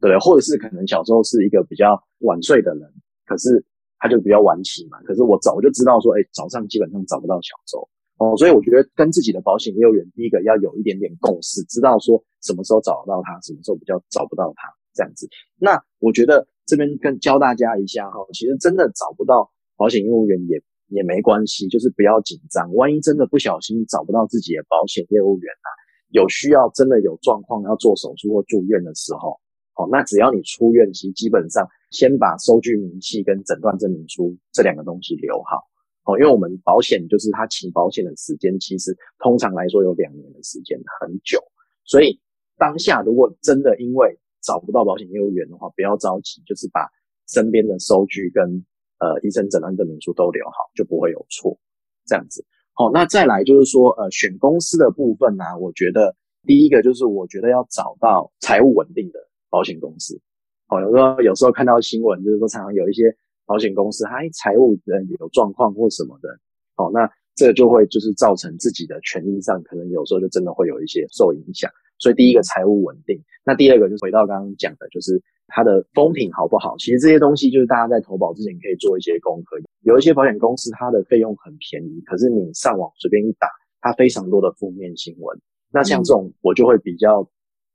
[0.00, 0.18] 对？
[0.18, 2.92] 或者是可能小周是一个比较晚睡的人，
[3.26, 3.64] 可是
[3.98, 5.00] 他就比较晚起嘛。
[5.02, 15.28] 可是我早就知道说，哎，早上基本上找不到小周哦，所以我觉得跟自己的保险业务员第一个要有一点点共识，知道说什么时候找得到他，什么时候比较找不到他这样子。
[15.58, 19.50] 那我觉得这边跟教大家一下哈，其实真的找不到。
[19.78, 22.72] 保险业务员也也没关系，就是不要紧张。
[22.72, 25.68] 万一真的不小心找不到自己的保险业务员啊，
[26.12, 29.38] 有需要真的有状况要做手术或住院的时候，
[29.76, 35.62] 哦，那只要你出院，其实基本上先把收据明细跟诊断证明书这两个东西留好
[36.04, 41.38] 哦，因为我们保险就是他请保险的时间，其实通常来说有两年的时间，很久。
[41.84, 42.20] 所以
[42.56, 46.88] 当下如果真的因为找不到保险业务员的话，不要着急，就是把
[47.28, 48.64] 身边的收据跟
[48.98, 51.58] 呃，医生诊断证明书都留好，就不会有错。
[52.06, 59.18] 这样子，好，那再来就是说，呃，选公司的部分呢，啊，我觉得第一个就是我觉得要找到财务稳定的
[59.50, 60.20] 保险公司。
[60.66, 63.04] 好，有时候有时候看到新闻，就是说常常有一些
[63.46, 66.28] 保险公司，它财务的有状况或什么的，
[66.74, 71.70] 好，那这就会就是造成自己的权益上可能有时候就真的会有一些受影响。
[71.98, 76.76] 所以第一个财务稳定，那第二个就回到刚刚讲的，就是它的风评好不好？
[76.78, 79.56] 其实这些东西就是大家在投保之前可以做一些功课。
[79.82, 83.48] 有一些保险公司它的费用很便宜，可是你上网随便一打，
[83.80, 85.40] 它非常多的负面新闻。
[85.72, 87.26] 那像这种我就会比较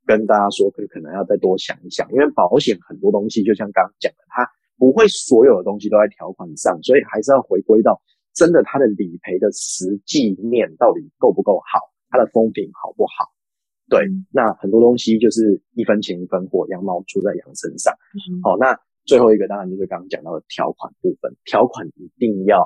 [0.05, 8.01] 跟大家说，可可能要再多想一想，因为保险很多东西就像刚刚讲的，它不会所有的东西都在条款上，所以还是要回归到
[8.33, 13.29] 真的它的理赔的实际面到底够不够好，它的风评好不好。
[13.89, 17.93] 对，那很多东西就是一分钱一分货，羊毛出在羊身上。
[18.13, 22.65] 嗯、好，那最后一个当然就是刚刚讲到的条款部分，条款一定要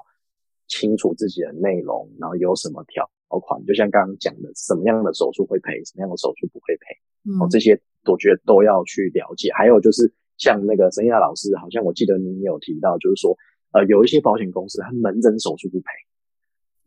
[0.67, 6.95] 清楚自己的内容，然后有什么条款，就像刚刚讲的，什么样的手术会赔，什么样的手术不会赔。
[7.25, 9.51] 嗯，哦，这些我觉得都要去了解。
[9.53, 13.35] 还有就是像那个沈亚老师，好像我记得您有提到，就是说，
[13.71, 15.85] 呃，有一些保险公司它门诊手术不赔。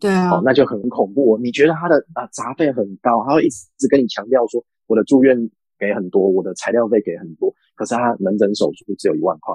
[0.00, 1.40] 对啊，哦，那就很恐怖哦。
[1.42, 5.36] 你觉得他的啊杂费很高，他会一直跟你强调说，我的住院
[5.76, 9.52] 给很多，我的材料费给很多，可是他门诊手术只有一万块，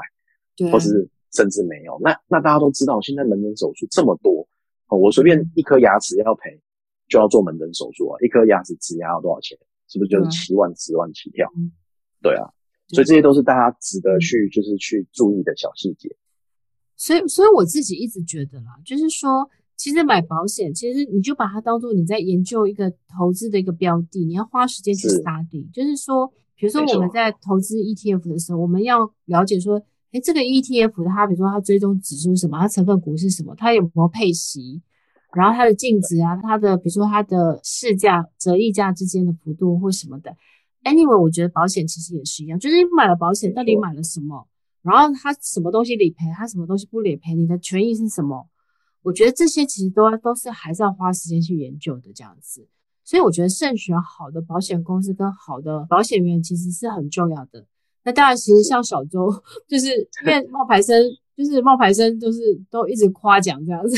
[0.57, 1.97] 对，或是甚至没有。
[2.01, 4.45] 那那大家都知道，现在门诊手术这么多，
[4.89, 6.59] 哦，我随便一颗牙齿要赔，
[7.07, 8.17] 就要做门诊手术啊。
[8.21, 9.57] 一颗牙齿植牙要多少钱？
[9.87, 11.51] 是不是就是七万、十万起跳？
[11.57, 11.71] 嗯，
[12.21, 12.49] 对啊，
[12.87, 16.15] 所以这些都是大家值得去就是去注意的小细节。
[16.95, 19.49] 所以，所以我自己一直觉得啦，就是说。
[19.75, 25.69] 其实买保险，其实你就把它当做你在研究一个投资的一个标的，你要花时间去 study。
[25.73, 34.79] 就是说，比如说我们在投资 ETF 的时候，我们要了解说，哎，这个 ETF 它比如说它追踪指数什么，它成分股是什么，它有没有配息，
[35.35, 40.35] 然后它的净值啊，它的比如说它的市价折溢价之间的幅度或什么的。
[40.83, 44.47] Anyway，我觉得保险其实也是一样，就是你买了保险，到底买了什么？
[44.81, 48.47] 然后它什么东西理赔，它什么东西不理赔，你的权益是什么？
[49.01, 52.67] 我觉得这些其实都都是还是要花时间去研究的这样子。
[53.05, 57.65] 所以我觉得慎选好的保险公司跟好的保险员其实是很重要的。
[58.05, 59.29] 那当然，其实像小周，
[59.67, 59.87] 就是
[60.21, 61.01] 因为冒牌生，
[61.35, 63.95] 就是冒牌生，都是都一直夸奖这样子。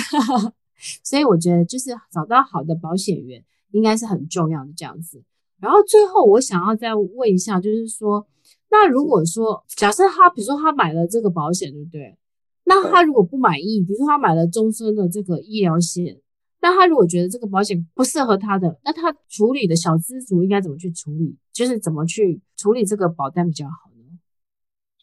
[1.03, 5.23] 所以我觉得就是找到好的保险员应该是很重要的这样子。
[5.59, 8.27] 然后最后我想要再问一下，就是说，
[8.69, 12.17] 那如果说假设他，比如说他买了这个保险，对不对？
[12.65, 16.19] 那他如果不满意，比如说他买了终身的这个医疗险，
[16.61, 21.37] 那他如果觉得这个保险不适合他的，那他处理的小资族应该怎么去处理？
[21.53, 24.19] 就是怎么去处理这个保单比较好呢？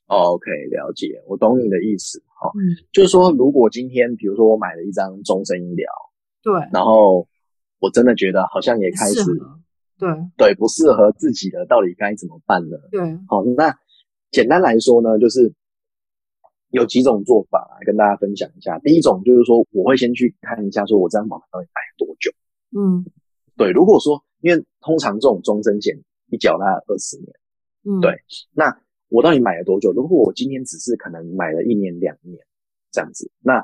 [0.08, 2.22] 哦，OK，了解，我懂你的意思。
[2.55, 5.90] 嗯，就是说，如果今天比如说我买了一张终身医疗，
[6.43, 7.26] 对，然后
[7.78, 9.24] 我真的觉得好像也开始。
[9.99, 12.76] 对对，不适合自己的到底该怎么办呢？
[12.90, 13.72] 对，好，那
[14.32, 15.53] 简单来说呢，就是
[16.70, 18.76] 有几种做法来跟大家分享一下。
[18.80, 22.32] 第一种就是说，我会先去看一下，说我这张保单到底买了多久。
[22.76, 23.05] 嗯，
[23.57, 25.97] 对，如果说因为通常这种终身险
[26.30, 27.32] 一缴大概二十年，
[27.84, 28.12] 嗯，对，
[28.55, 28.76] 那
[29.12, 29.92] 我到底买了多久？
[29.92, 32.38] 如果我今天只是可能买了一年两年
[32.90, 33.62] 这样子，那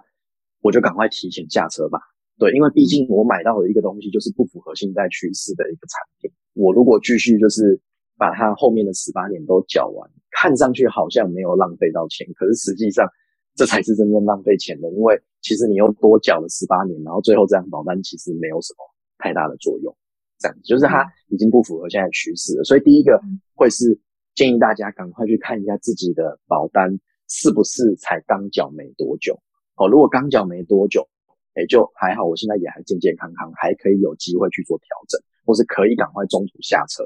[0.61, 1.99] 我就赶快提前下车吧。
[2.39, 6.31] 对，因为毕竟我买到的一个东西就是不符合现在趋势的一个产品。
[6.53, 7.81] 我如果继续就是
[8.17, 13.09] 把它后面的十八年都缴完，看上去好像没有浪费到钱，可是实际上
[13.55, 14.89] 这才是真正浪费钱的。
[14.93, 18.85] 因为其实你又多缴了十八年，然后最后这张保单其实没有什么
[19.17, 19.97] 太大的作用。
[20.39, 22.65] 这样子就是它已经不符合现在趋势了。
[22.65, 23.21] 所以第一个
[23.55, 23.99] 会是
[24.39, 29.35] 建议大家赶快去看一下自己的保单是不是才刚缴没多久。
[29.75, 31.09] 哦，如果刚缴没多久。
[31.57, 37.03] 也就还好，我现在也还健健康康，还可以有机会去做调整，或是可以赶快中途下车，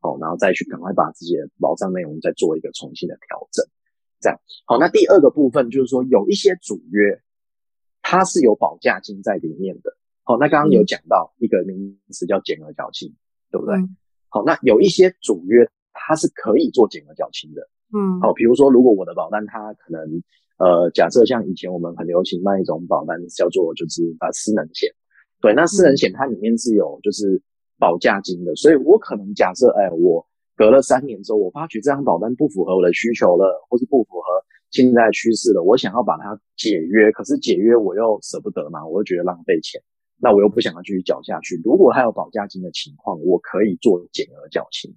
[0.00, 3.66] 哦，然后再去赶快把自己的保障内容再做一个重新的调整，
[4.20, 4.78] 这样好。
[4.78, 7.20] 那第二个部分就是说，有一些主约
[8.00, 13.12] 它是有保价金在里面的，好，那刚刚有讲到一个名词叫减额缴清，
[13.50, 13.74] 对不对？
[14.28, 17.62] 好，那有一些主约它是可以做减额缴清的，
[17.96, 20.22] 嗯，好，比如说如果我的保单它可能。
[20.58, 24.90] 呃，假设像以前我们很流行卖一种保单，叫做就是啊私人险，
[25.42, 27.42] 对，那私人险它里面是有就是
[27.78, 30.26] 保价金的，所以我可能假设，哎，我
[30.56, 34.24] 隔了三年之后，我发觉这张保单不符合我的需求了，或是不符合
[34.70, 39.78] 现在趋势了，我想要把它解约，可是解约我又舍不得嘛，我又觉得浪费钱，
[40.18, 41.60] 那我又不想要继续缴下去。
[41.62, 44.90] 如果还有保价金的情况，我可以做减额缴清，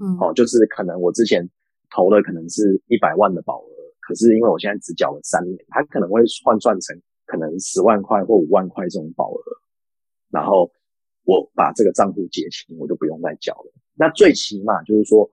[0.00, 1.48] 嗯，哦，就是可能我之前
[1.90, 3.68] 投了可能是一百万的保额。
[4.00, 9.42] 可是因为我现在只缴了三年，它可能会换算成可能十万块或五万块这种保额，
[10.30, 10.70] 然后
[11.24, 13.72] 我把这个账户结清，我就不用再缴了。
[13.94, 15.28] 那最起码就是说，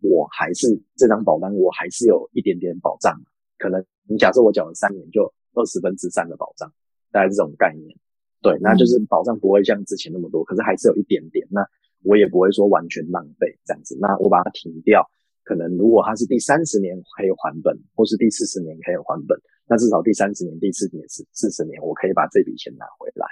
[0.00, 3.14] 我还是这张保单，我还是有一点点保障。
[3.58, 6.72] 可能你假设我缴了三年，就二十分之三的保障，
[7.12, 7.94] 大概是这种概念。
[8.40, 11.46] 对，那就是保障不会像之前那么多，可是还是有一点点。
[11.50, 11.66] 那
[12.02, 13.96] 我也不会说完全浪费这样子。
[14.00, 15.08] 那我把它停掉。
[15.42, 19.38] 可能如果它是第三十年可以还本，或是第四十年可以还本，
[19.68, 23.26] 那至少第三十年、第四年、四四十年，我可以把这笔钱拿回来。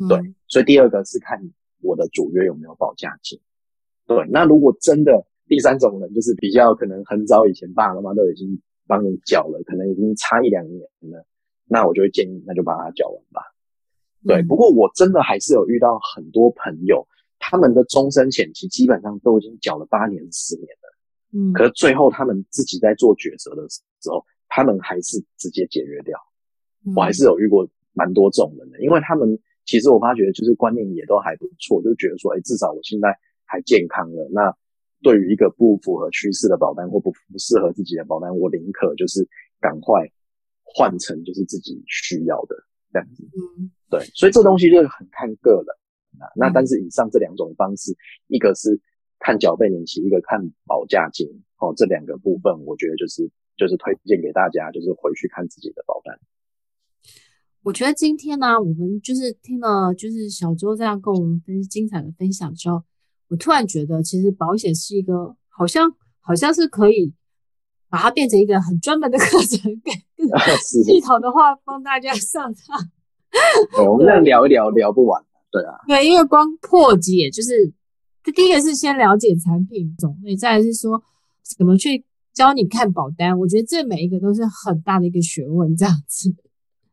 [0.00, 1.38] 嗯、对，所以第二个是看
[1.82, 3.38] 我的主约有没有保价金。
[4.06, 11.26] 对，那如果真的第三种人就是比较可能很早以前爸爸妈妈都已经帮你缴了，可能已经差一两年了，
[11.66, 13.42] 那我就会建议那就把它缴完吧。
[14.26, 17.06] 对，嗯、不过我真的还是有遇到很多朋友，
[17.38, 20.96] 他们的终身险期基本上都已经缴了八年、十年了。
[21.32, 26.18] 嗯，可是最后他们自己在做抉择的时候，他们还是直接解约掉。
[26.86, 33.08] 嗯、我还是有遇过蛮多这种人的，因为他们其实我发觉就是观念也都还不错，就觉得说，哎，至少我现在
[33.44, 34.28] 还健康了。
[34.32, 34.54] 那
[35.02, 39.26] 对于一个不符合趋势的保单或不不适合自己的保单，我宁可就是
[39.60, 40.08] 赶快
[40.62, 42.56] 换成就是自己需要的
[42.92, 43.24] 这样子。
[43.24, 45.66] 嗯，对，所以这东西就是很看个人。
[46.34, 47.96] 那但是以上这两种方式，
[48.28, 48.80] 一个是。
[49.18, 56.20] 看缴费年期，一个看保价金，哦，这两个部分，我觉得就是就是推荐给大家，就是回去看自己的保单。
[57.62, 62.82] 我觉得今天呢、啊，我们就是听了就是小周这样跟我们分精彩的分享之后，
[63.28, 65.90] 我突然觉得，其实保险是一个好像
[66.20, 67.14] 好像是可以
[67.88, 69.92] 把它变成一个很专门的课程，给
[70.60, 72.76] 系统的话帮大家上上。
[73.82, 77.72] 我们这样聊一聊聊不完，对啊，对，因为光破解就是。
[78.34, 81.00] 第一个是先了解产品种类，再来是说
[81.56, 86.34] 怎么去教你看保单，我觉得这每一个都是很大的一个学问，这样子。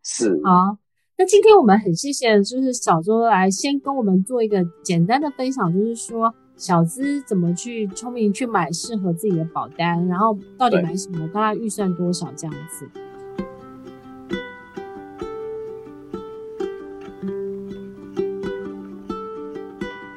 [0.04, 0.39] 是。
[0.43, 0.78] 好，
[1.18, 12.88] 那今天我们很谢谢，就是小周来先跟我们做一个简单的分享，就是说小资怎么去聪明去买适合自己的保单，然后到底买什么，大概预算多少这样子。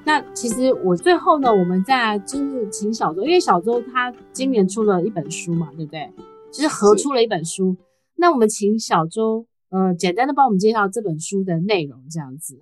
[0.06, 6.08] 那其实我最后呢，我们在就是请小周，因为小周他今年出了一本书嘛，对不对？
[6.52, 7.76] 就是合出了一本书。
[8.14, 12.60] 那我们请小周，呃，简单的帮我们介绍这本书的内容，这样子。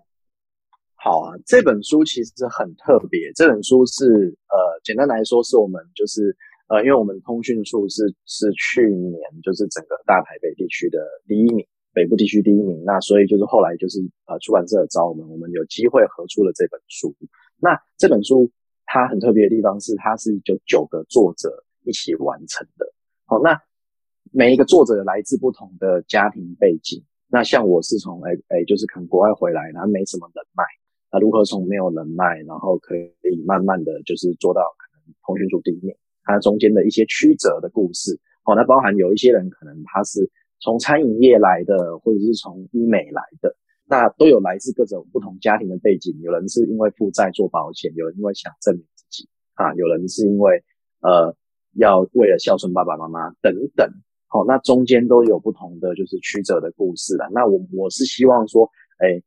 [0.94, 3.30] 好啊，这本书其实很特别。
[3.34, 6.34] 这本书是呃，简单来说，是我们就是
[6.68, 11.66] 呃，因为我们通讯处是是去年就是整个大台北地区的第一名。
[11.94, 17.14] 北部地区第一名，那所以就是后来就是呃出版社找我们，我们有机会合出了这本书。
[17.60, 18.50] 那这本书
[18.84, 22.92] 它很特别的地方是，它是就九个作者一起完成的。
[23.26, 23.56] 好，那
[24.32, 27.00] 每一个作者来自不同的家庭背景。
[27.28, 30.64] 那像我是从哎哎就是可能国外回来，然后没什么人脉，
[31.12, 38.18] 那如何从没有人脉，然后可以慢慢的就是做到可能通讯组第一名，它中间的一些曲折的故事。
[38.42, 40.28] 好，那包含有一些人可能他是。
[40.60, 43.54] 从餐饮业来的，或者是从医美来的，
[43.86, 46.18] 那都有来自各种不同家庭的背景。
[46.20, 50.62] 有人是因为负债做保险，有人因为想证明自己啊，有人是因为
[51.00, 51.36] 呃
[51.74, 53.88] 要为了孝顺爸爸妈妈等等。
[54.26, 57.28] 好、那中间都有不同的就是曲折的故事了。
[57.32, 59.22] 那我我是希望说，哎，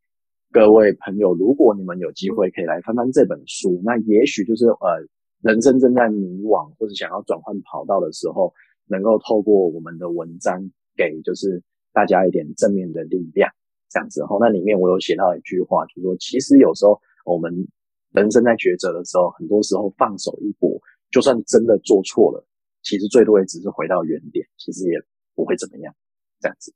[0.51, 5.07] 各位朋友，如果你们有机会可以来翻翻这本书，那也许就是呃
[5.43, 8.53] 人生正在迷惘或者想要转换跑道的时候，
[8.87, 10.69] 能够透过我们的文章。
[10.97, 11.61] 给就是
[11.93, 13.49] 大家一点正面的力量，
[13.89, 14.39] 这样子后。
[14.39, 17.67] 那里面我有写到一句话，就是说，其实有时候我们
[18.11, 20.81] 人生在抉择的时候，很多时候放手一搏，
[21.11, 22.45] 就算真的做错了，
[22.81, 24.97] 其实最多也只是回到原点，其实也
[25.35, 25.93] 不会怎么样，
[26.41, 26.73] 这样子。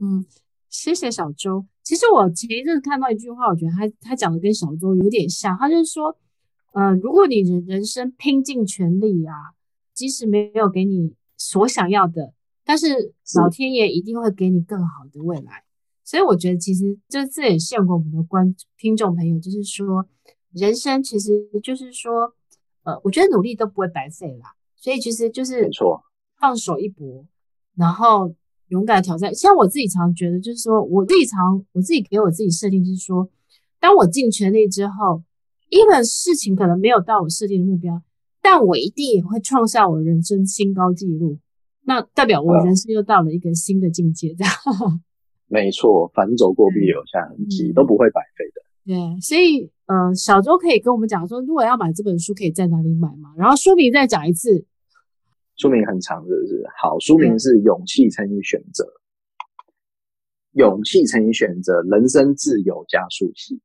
[0.00, 0.24] 嗯，
[0.68, 1.64] 谢谢小周。
[1.82, 6.16] 其实我前一阵看到一句话，我觉得他他讲的跟小周有点像，他就是说，
[6.72, 9.32] 呃，如果你人人生拼尽全力啊，
[9.94, 12.34] 即使没有给你所想要的。
[12.68, 15.64] 但是老天爷一定会给你更好的未来，
[16.04, 20.06] 所以我觉得其实这这也献给我们的观听众朋友，就是说
[20.52, 22.34] 人生其实就是说，
[22.82, 26.02] 呃，我觉得努力都不会白费啦，所以其实就是没错，
[26.38, 27.24] 放手一搏，
[27.74, 28.34] 然后
[28.68, 29.34] 勇敢挑战。
[29.34, 33.30] 像我自己常觉得，就是说我自己常我自己给我自己设定，就是说，
[33.80, 35.22] 当我尽全力之后，
[35.70, 38.02] 一本事情可能没有到我设定的目标，
[38.42, 41.38] 但我一定也会创下我人生新高纪录。
[41.88, 44.52] 那代表我人生又到了一个新的境界，这样。
[44.92, 45.00] 嗯、
[45.48, 48.60] 没错，凡走过必留下痕迹，嗯、都不会白费的。
[48.84, 53.32] 对，所以，呃，小周可以跟我们讲说，如果要买这本书，可以在哪里买吗？
[53.38, 54.66] 然后书名再讲一次。
[55.56, 56.62] 书名很长，是不是？
[56.78, 58.84] 好，书名是《勇气乘以选择》，
[60.52, 63.58] 勇气乘以选择，人生自由加速器，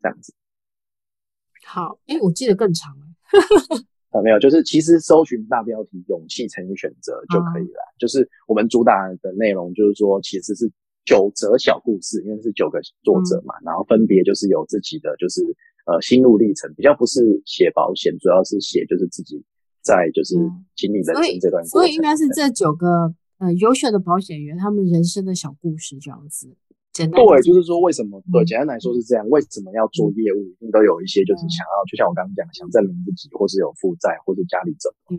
[0.00, 0.32] 这样子。
[1.66, 3.06] 好，哎，我记得更长了。
[4.22, 7.80] 没有，就是其实搜寻大标题“勇气乘以选择”就可以了。
[7.80, 10.70] 啊、就是我们主打的内容，就是说其实是
[11.04, 15.42] 九则小故事，因为是九个作者嘛，嗯、然后分别就是有自己的就是
[15.86, 19.42] 呃心路历程，比较不是写保险，主要是写就是自己
[19.82, 20.34] 在就是
[20.74, 21.80] 经历人生这段过程、嗯所。
[21.82, 26.48] 所以应该是这九个呃优秀的保险员他们人生的小故事这样子。
[27.04, 28.22] 对，就是说为什么？
[28.32, 29.28] 对，简单来说是这样。
[29.28, 30.40] 为什么要做业务？
[30.40, 35.18] 一定都有一些就是想要，就像我刚刚讲，想证明自己，或是有负债，或是家里怎么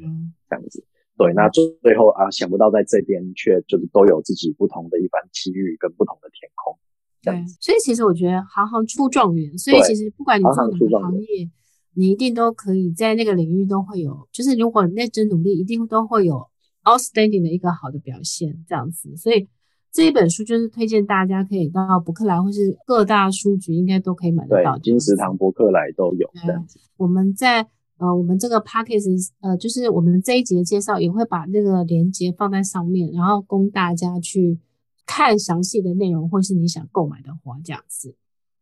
[0.50, 0.84] 这样子。
[1.18, 6.78] 对，那最最后啊，想不到在这边却就是都有自己不同的一番机遇跟不同的天空。
[7.22, 11.50] 对，所以其实我觉得行行出状元，所以其实不管你做哪个行业，
[11.94, 16.48] 你一定都可以在那个领域都会有，就是如果认真努力，一定都会有
[16.84, 19.16] outstanding 的一个好的表现，这样子。
[19.18, 19.48] 所以。
[19.92, 24.78] 这一本书就是推荐大家可以到博客来或是各大书局，应该都可以买得到。
[24.78, 26.30] 金石堂、博客来都有。
[26.46, 26.80] 这样子。
[26.98, 27.68] 我们在
[27.98, 34.60] 呃，我们这个 podcast 呃，就是我们这一集的介绍也会把那个链接放在上面，然后供大家去
[35.08, 38.14] 看详细的内容，或是你想购买的话，这样子。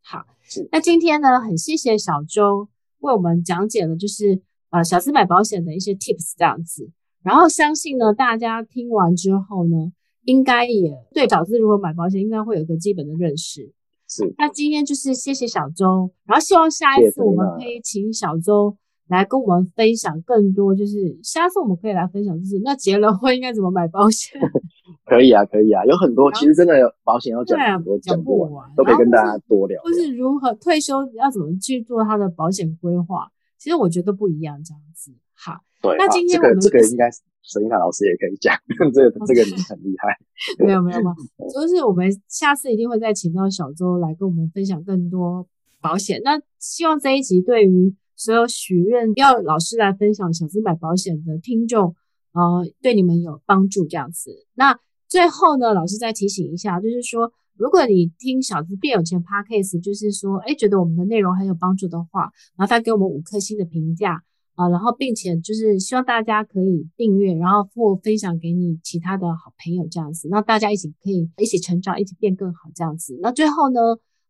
[0.01, 2.69] 好，是那今天呢，很谢谢小周
[2.99, 6.89] 为我们讲解了，就是呃，小资买保险的一些 tips 这样子。
[7.21, 9.91] 然后相信呢，大家听完之后呢。
[10.25, 13.71] 应该也对小资如何买保险，应该会有一个基本的认识。
[14.07, 14.33] 是。
[14.37, 18.75] 那今天就是谢谢小周，然后希望下一次我们可以请小周
[19.07, 24.39] 来跟我们分享更多，就是下次我们可以来分享，就是那结了婚应该怎么买保险？
[25.05, 26.73] 可以啊，可以啊，有很多，其实真的
[27.03, 29.81] 保险要讲很多，讲不完，都可以跟大家多聊。
[29.83, 33.31] 或是如何退休要怎么去做他的保险规划？
[33.59, 35.11] 其实我觉得不一样，这样子。
[35.35, 35.61] 好。
[35.91, 37.09] 对，那今天我们、这个这个应该
[37.43, 38.55] Selina 老师也可以讲，
[38.93, 40.17] 这个这个你很厉害。
[40.65, 41.05] 没有没有没
[41.39, 45.47] 有， 就是我们下次一定会再请到小周来跟我们分享更多
[45.81, 46.21] 保险。
[46.23, 51.95] 那希望这一集对于所有许愿要老师来分享小资买保险的听众，
[52.33, 54.31] 呃，对你们有帮助这样子。
[54.55, 64.23] 那最后呢，老师再提醒一下，就是说，如果你听小资变有钱 Podcast，就是说，哎，觉得我们的内容很有帮助的话，麻烦给我们五颗星的评价
[64.55, 73.19] 啊，然后并且就是希望大家可以订阅，然后或分享给你其他的好朋友这样子，那大家一起可以一起成长，一起变更好这样子。
[73.21, 73.81] 那最后呢，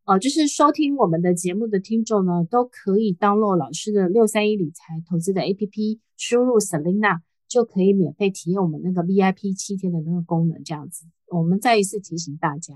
[0.05, 11.05] 呃，就是收听我们的节目的听众呢，都可以登录老师的六三一理财投资的 APP，输入 Selina 就可以免费体验我们那个 VIP 七天的那个功能，这样子。
[11.29, 12.73] 我们再一次提醒大家，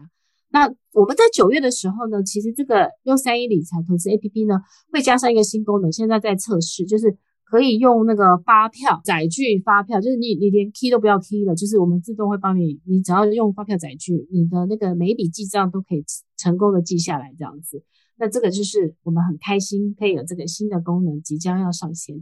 [0.51, 7.17] 那我们在九月的时候呢，其实这个六三一理财投资 APP 呢，会加上一个新功能，现在在测试，就是。
[7.49, 16.05] 可以用那个发票载具发票，就是你你连 key 都不要 key 了，就是我们自动会帮你，你只要用发票载具，你的那个每一笔记账都可以
[16.37, 17.83] 成功的记下来这样子。
[18.19, 22.15] 那这个就是我们很开心可以有这个新的功能即将要上线。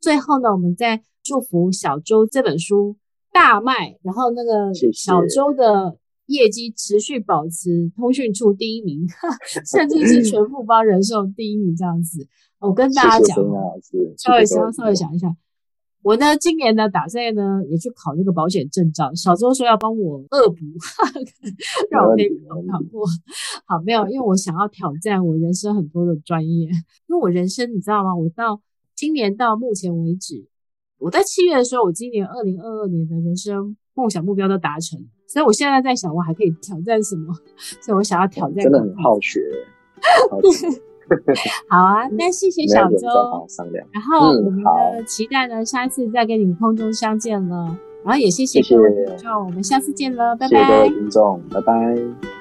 [0.00, 2.96] 最后呢，我们再祝福小周这本书
[3.32, 9.06] 大卖，然后那个小周的业绩持续保持通讯处第一名，
[9.64, 12.28] 甚至是全富邦人寿第一名这样子。
[12.66, 13.36] 我跟大家讲，
[14.16, 15.28] 稍微稍稍微想一下，
[16.02, 19.10] 我呢今年呢打算呢也去考那个保险证照。
[19.14, 20.56] 小周说要帮我恶补，
[21.90, 23.06] 让我可以考考过。
[23.66, 26.68] 好，没有，因为我想要挑战我人生很多的专业。
[27.08, 28.14] 因为我人生你知道吗？
[28.16, 28.60] 我到
[28.94, 30.46] 今年到目前为止，
[30.98, 37.34] 我在七月的时候，我今年二零二二年的人生梦想目标都达成，所以我现在在想，我还可以挑战什么？
[37.82, 39.40] 所以我想要挑战，真的很好学。
[40.30, 40.38] 好
[41.68, 43.46] 好啊，那谢谢小周。
[43.92, 47.76] 然后我们的期待呢，下一次再跟你们空中相见了。
[48.04, 50.48] 然后也谢谢各位听众，我们下次见了，拜拜。
[50.48, 52.33] 谢谢各位听众，拜拜。